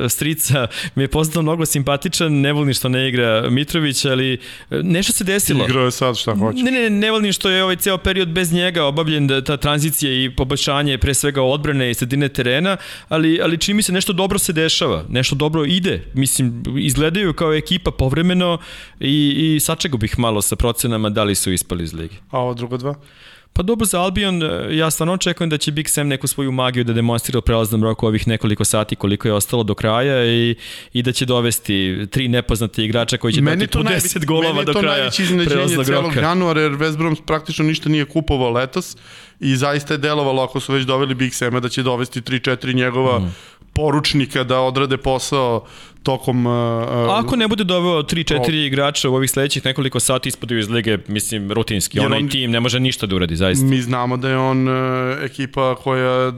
[0.09, 2.33] strica mi je postao mnogo simpatičan.
[2.41, 4.37] Ne volim što ne igra Mitrović, ali e,
[4.83, 5.65] nešto se desilo.
[5.65, 6.63] Igrao je sad šta hoće.
[6.63, 10.11] Ne, ne, ne volim što je ovaj ceo period bez njega obavljen da, ta tranzicija
[10.11, 12.77] i poboljšanje pre svega odbrane i sredine terena,
[13.09, 16.03] ali, ali čini mi se nešto dobro se dešava, nešto dobro ide.
[16.13, 18.57] Mislim, izgledaju kao ekipa povremeno
[18.99, 22.15] i, i sačego bih malo sa procenama da li su ispali iz ligi.
[22.31, 22.95] A ovo drugo dva?
[23.57, 24.41] Pa dobro za Albion,
[24.71, 28.07] ja stvarno očekujem da će Big Sam neku svoju magiju da demonstrira u prelaznom roku
[28.07, 30.55] ovih nekoliko sati koliko je ostalo do kraja i,
[30.93, 34.73] i da će dovesti tri nepoznate igrača koji će meni dati po 10 golova do
[34.73, 38.49] kraja Meni je to najveće iznenađenje celog januara jer West Brom praktično ništa nije kupovao
[38.49, 38.97] letos
[39.39, 43.19] i zaista je delovalo ako su već doveli Big Sama da će dovesti 3-4 njegova
[43.19, 43.35] mm.
[43.75, 45.65] Poručnika da odrade posao
[46.03, 46.45] tokom...
[46.45, 46.53] Uh,
[47.09, 51.51] Ako ne bude doveo 3-4 igrača u ovih sledećih nekoliko sati ispadaju iz lige, mislim,
[51.51, 51.99] rutinski.
[51.99, 53.65] Onaj on, tim ne može ništa da uradi, zaista.
[53.65, 54.75] Mi znamo da je on uh,
[55.23, 56.31] ekipa koja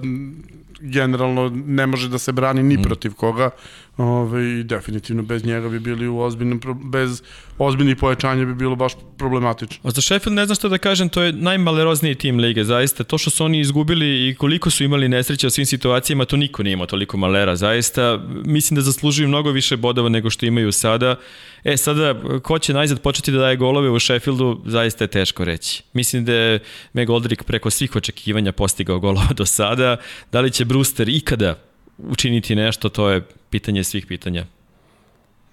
[0.80, 2.82] generalno ne može da se brani ni mm.
[2.82, 3.50] protiv koga.
[3.98, 7.22] Ove, definitivno bez njega bi bili u ozbiljnom, bez
[7.58, 9.78] ozbiljnih pojačanja bi bilo baš problematično.
[9.84, 13.04] A za Sheffield ne znam što da kažem, to je najmalerozniji tim lige, zaista.
[13.04, 16.64] To što su oni izgubili i koliko su imali nesreće u svim situacijama, to niko
[16.64, 18.20] nije imao toliko malera, zaista.
[18.45, 21.16] Mislim da zaslužuju mnogo više bodova nego što imaju sada.
[21.64, 25.84] E, sada, ko će najzad početi da daje golove u Sheffieldu, zaista je teško reći.
[25.93, 26.60] Mislim da je
[26.93, 29.98] Meg Oldrick preko svih očekivanja postigao golova do sada.
[30.32, 31.56] Da li će Brewster ikada
[31.98, 34.45] učiniti nešto, to je pitanje svih pitanja.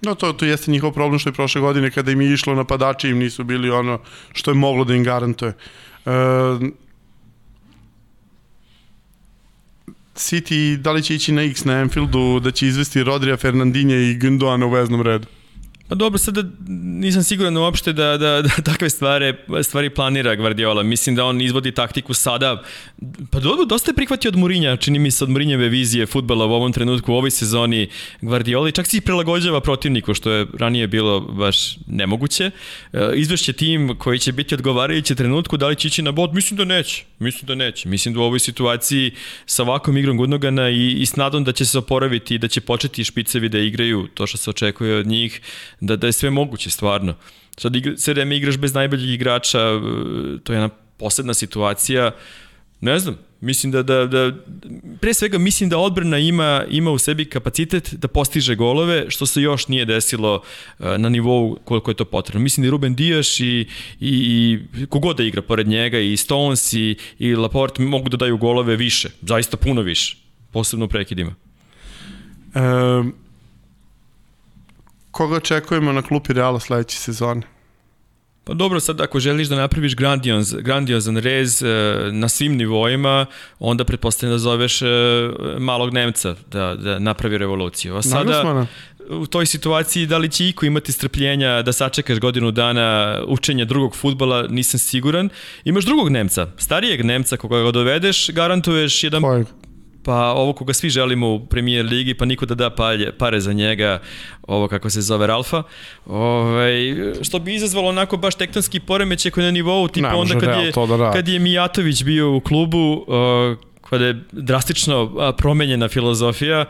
[0.02, 3.08] No, to, to jeste njihov problem što je prošle godine kada im je išlo napadači
[3.08, 4.00] im nisu bili ono
[4.32, 5.52] što je moglo da im garantuje.
[6.04, 6.12] Uh,
[10.14, 14.18] City, da li će ići na X na Anfieldu, da će izvesti Rodrija Fernandinja i
[14.18, 15.26] Gundoana u veznom redu?
[15.88, 20.82] Pa dobro, sada nisam siguran uopšte da, da, da takve stvari, stvari planira Guardiola.
[20.82, 22.62] Mislim da on izvodi taktiku sada.
[23.30, 26.52] Pa dobro, dosta je prihvatio od Murinja, čini mi se od Murinjeve vizije futbala u
[26.52, 27.88] ovom trenutku, u ovoj sezoni
[28.20, 32.50] Guardiola i čak se i prilagođava protivniku, što je ranije bilo baš nemoguće.
[32.92, 36.34] E, izvešće tim koji će biti odgovarajući trenutku, da li će ići na bod?
[36.34, 37.04] Mislim da neće.
[37.18, 37.88] Mislim da neće.
[37.88, 39.12] Mislim da u ovoj situaciji
[39.46, 42.60] sa ovakvom igrom Gudnogana i, i s nadom da će se oporaviti i da će
[42.60, 45.40] početi špicevi da igraju to što se očekuje od njih,
[45.80, 47.14] da, da je sve moguće stvarno.
[47.58, 49.80] Sad igra, sve vreme igraš bez najboljih igrača, e,
[50.44, 52.10] to je jedna posebna situacija,
[52.80, 54.32] ne znam, mislim da, da, da
[55.00, 59.42] pre svega mislim da odbrana ima, ima u sebi kapacitet da postiže golove, što se
[59.42, 60.42] još nije desilo
[60.78, 62.42] e, na nivou koliko je to potrebno.
[62.42, 63.68] Mislim da i Ruben Dijaš i, i,
[64.00, 68.76] i kogod da igra pored njega, i Stones i, i Laporte mogu da daju golove
[68.76, 70.16] više, zaista puno više,
[70.52, 71.34] posebno u prekidima.
[72.54, 73.14] Um,
[75.14, 77.42] koga očekujemo na klupi Reala sledeće sezone?
[78.44, 81.66] Pa dobro, sad ako želiš da napraviš grandioz, grandiozan rez e,
[82.12, 83.26] na svim nivoima,
[83.58, 84.86] onda pretpostavljam da zoveš e,
[85.58, 87.96] malog Nemca da, da napravi revoluciju.
[87.96, 88.66] A sada, Naglasmana.
[89.08, 93.96] u toj situaciji, da li će iko imati strpljenja da sačekaš godinu dana učenja drugog
[93.96, 95.28] futbala, nisam siguran.
[95.64, 99.22] Imaš drugog Nemca, starijeg Nemca, koga ga dovedeš, garantuješ jedan...
[99.22, 99.46] Kojeg?
[100.04, 103.52] Pa ovo koga svi želimo u premijer ligi, pa niko da da palje, pare za
[103.52, 104.00] njega,
[104.42, 105.62] ovo kako se zove Ralfa,
[106.06, 106.74] ovaj,
[107.22, 110.72] što bi izazvalo onako baš tektonski poremeće koji na nivou, tipa ne, onda kad je,
[110.98, 113.58] da kad je Mijatović bio u klubu, uh,
[113.90, 116.64] kada je drastično promenjena filozofija,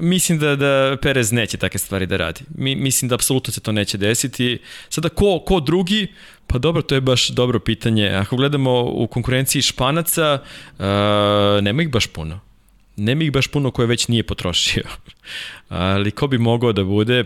[0.00, 2.40] mislim da, da Perez neće take stvari da radi.
[2.54, 4.58] Mi, mislim da apsolutno se to neće desiti.
[4.88, 6.06] Sada, ko, ko drugi?
[6.46, 8.08] Pa dobro, to je baš dobro pitanje.
[8.08, 10.38] Ako gledamo u konkurenciji Španaca,
[10.78, 10.84] uh,
[11.62, 12.47] nema ih baš puno
[12.98, 14.84] nema ih baš puno koje već nije potrošio.
[15.68, 17.24] Ali ko bi mogao da bude,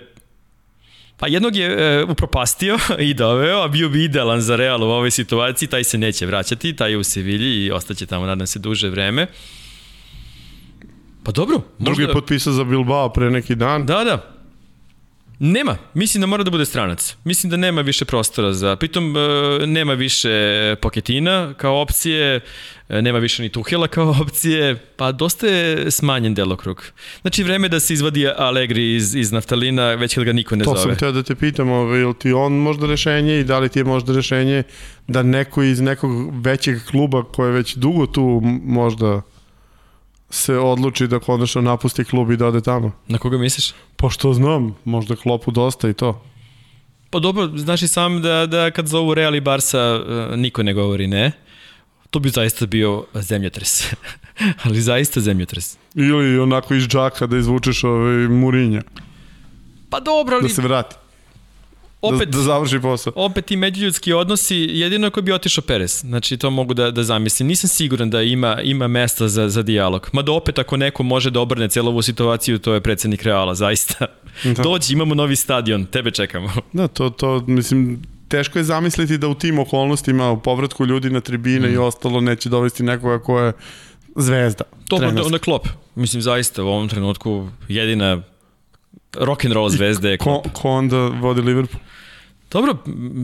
[1.23, 5.11] Pa jednog je e, upropastio i doveo, a bio bi idealan za Real u ovoj
[5.11, 8.89] situaciji, taj se neće vraćati, taj je u Sevilji i ostaće tamo, nadam se, duže
[8.89, 9.27] vreme.
[11.25, 11.57] Pa dobro.
[11.57, 11.85] Možda...
[11.85, 13.87] Drugi je potpisao za Bilbao pre neki dan.
[13.87, 14.32] Da, da.
[15.39, 17.17] Nema, mislim da mora da bude stranac.
[17.25, 18.77] Mislim da nema više prostora za...
[18.77, 20.31] Pritom e, nema više
[20.83, 22.41] Poketina kao opcije,
[22.89, 26.85] e, nema više ni Tuhela kao opcije, pa dosta je smanjen delokrug.
[27.21, 30.71] Znači vreme da se izvadi Allegri iz, iz naftalina, već kad ga niko ne to
[30.71, 30.83] zove.
[30.83, 33.69] To sam teo da te pitam, ovaj, ili ti on možda rešenje i da li
[33.69, 34.63] ti je možda rešenje
[35.09, 36.11] da neko iz nekog
[36.45, 39.23] većeg kluba koje je već dugo tu možda
[40.33, 42.93] se odluči da konačno napusti klub i da ode tamo.
[43.09, 43.75] Na koga misliš?
[43.97, 46.25] Pa što znam, možda klopu dosta i to.
[47.11, 50.75] Pa dobro, znaš i sam da, da kad zovu Real i Barca e, niko ne
[50.75, 51.33] govori ne.
[52.11, 53.93] To bi zaista bio zemljotres.
[54.65, 55.79] Ali zaista zemljotres.
[55.95, 58.83] Ili onako iz džaka da izvučeš ovaj Murinja.
[59.91, 60.43] Pa dobro, ali...
[60.43, 60.97] Da se vrati.
[62.03, 63.13] Opet, da, da završi posao.
[63.17, 66.01] Opet ti međuljudski odnosi, jedino ako bi otišao Perez.
[66.01, 67.49] Znači, to mogu da, da zamislim.
[67.49, 70.11] Nisam siguran da ima, ima mesta za, za dijalog.
[70.13, 74.07] Mada opet, ako neko može da obrne celovu situaciju, to je predsednik Reala, zaista.
[74.45, 74.63] Da.
[74.63, 76.53] Dođi, imamo novi stadion, tebe čekamo.
[76.73, 81.21] Da, to, to, mislim, teško je zamisliti da u tim okolnostima, u povratku ljudi na
[81.21, 81.75] tribine mm.
[81.75, 83.53] i ostalo, neće dovesti nekoga ko je
[84.17, 84.65] zvezda.
[84.89, 85.69] To onda, onda klop.
[85.95, 88.23] Mislim, zaista u ovom trenutku jedina
[89.19, 90.19] rock and roll zvezde je.
[90.19, 91.81] Ko, ko onda vodi Liverpool?
[92.53, 92.77] Dobro,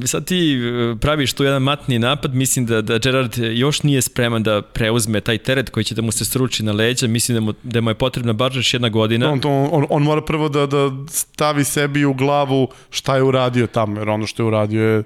[0.06, 4.42] sad ti e, praviš tu jedan matni napad, mislim da, da Gerard još nije spreman
[4.42, 7.54] da preuzme taj teret koji će da mu se sruči na leđa, mislim da mu,
[7.62, 9.32] da mu je potrebna bar još jedna godina.
[9.32, 14.00] On, on, on mora prvo da, da stavi sebi u glavu šta je uradio tamo,
[14.00, 15.02] jer ono što je uradio je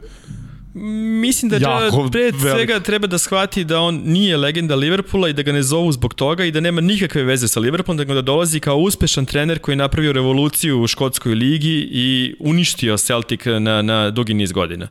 [0.74, 2.40] Mislim da jako pre velik.
[2.40, 6.14] svega treba da shvati da on nije legenda Liverpoola i da ga ne zovu zbog
[6.14, 9.58] toga i da nema nikakve veze sa Liverpoolom, da ga da dolazi kao uspešan trener
[9.58, 14.88] koji je napravio revoluciju u škotskoj ligi i uništio Celtic na, na dugi niz godina.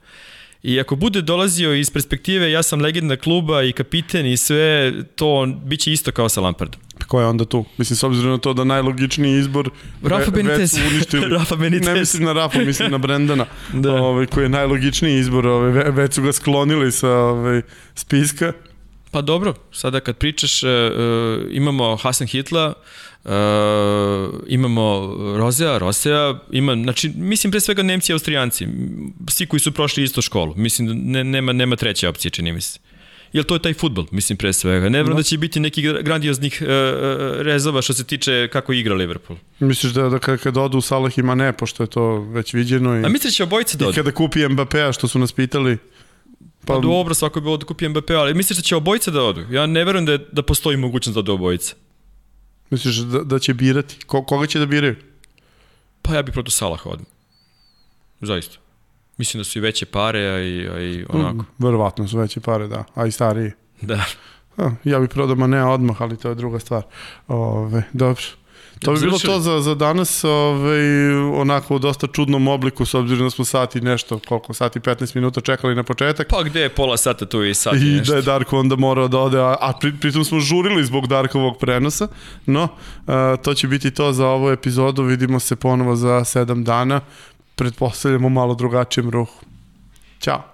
[0.63, 5.45] I ako bude dolazio iz perspektive ja sam legenda kluba i kapiten i sve, to
[5.65, 6.81] biće isto kao sa Lampardom.
[7.11, 7.65] Ko je onda tu?
[7.77, 9.69] Mislim, s obzirom na to da najlogičniji izbor
[10.03, 10.73] Rafa Benitez.
[11.37, 11.87] Rafa Benitez.
[11.87, 13.93] Ne mislim na Rafa, mislim na Brendana, da.
[13.93, 15.47] ovaj, koji je najlogičniji izbor.
[15.47, 17.61] Ovaj, već su ga sklonili sa ovaj,
[17.95, 18.53] spiska.
[19.11, 20.69] Pa dobro, sada kad pričaš, uh,
[21.49, 22.73] imamo Hasan Hitla,
[23.23, 23.31] uh,
[24.47, 28.67] imamo Rozea, Rosea, ima, znači, mislim pre svega Nemci i Austrijanci,
[29.27, 32.61] svi koji su prošli isto školu, mislim da ne, nema, nema treće opcije, čini mi
[32.61, 32.79] se
[33.33, 34.89] jer to je taj futbol, mislim pre svega.
[34.89, 35.17] Ne vjerujem no.
[35.17, 36.67] da će biti neki grandioznih uh,
[37.41, 39.39] rezova što se tiče kako igra Liverpool.
[39.59, 43.05] Misliš da, da kad odu Salah ima ne, pošto je to već viđeno i...
[43.05, 43.93] A misliš da će obojice da odu?
[43.93, 45.77] I kada kupi Mbappé-a, što su nas pitali...
[46.65, 49.23] Pa, pa dobro, svako bi bilo da kupi Mbappé, ali misliš da će obojice da
[49.23, 49.45] odu?
[49.51, 51.73] Ja ne verujem da, je, da postoji mogućnost da odu obojice.
[52.69, 53.95] Misliš da, da će birati?
[54.05, 54.95] Ko, koga će da biraju?
[56.01, 57.07] Pa ja bih proto Salaha odmah.
[58.21, 58.57] Zaista.
[59.21, 61.35] Mislim da su i veće pare, a i, a i onako.
[61.35, 62.83] Mm, verovatno su veće pare, da.
[62.95, 63.51] A i stariji.
[63.81, 64.05] Da.
[64.57, 66.83] A, ja bih prodao ne odmah, ali to je druga stvar.
[67.27, 68.21] Ove, dobro.
[68.79, 73.25] To bi bilo to za, za danas, ove, onako u dosta čudnom obliku, s obzirom
[73.25, 76.27] da smo sati nešto, koliko sati, 15 minuta čekali na početak.
[76.27, 78.03] Pa gde je pola sata tu i sati I nešto.
[78.03, 81.07] I da je Darko onda morao da ode, a, a pri, pritom smo žurili zbog
[81.07, 82.07] Darkovog prenosa,
[82.45, 82.67] no,
[83.07, 87.01] a, to će biti to za ovu epizodu, vidimo se ponovo za 7 dana
[87.61, 89.45] predpostavljamo malo drugačen rohu.
[90.19, 90.50] Ćao.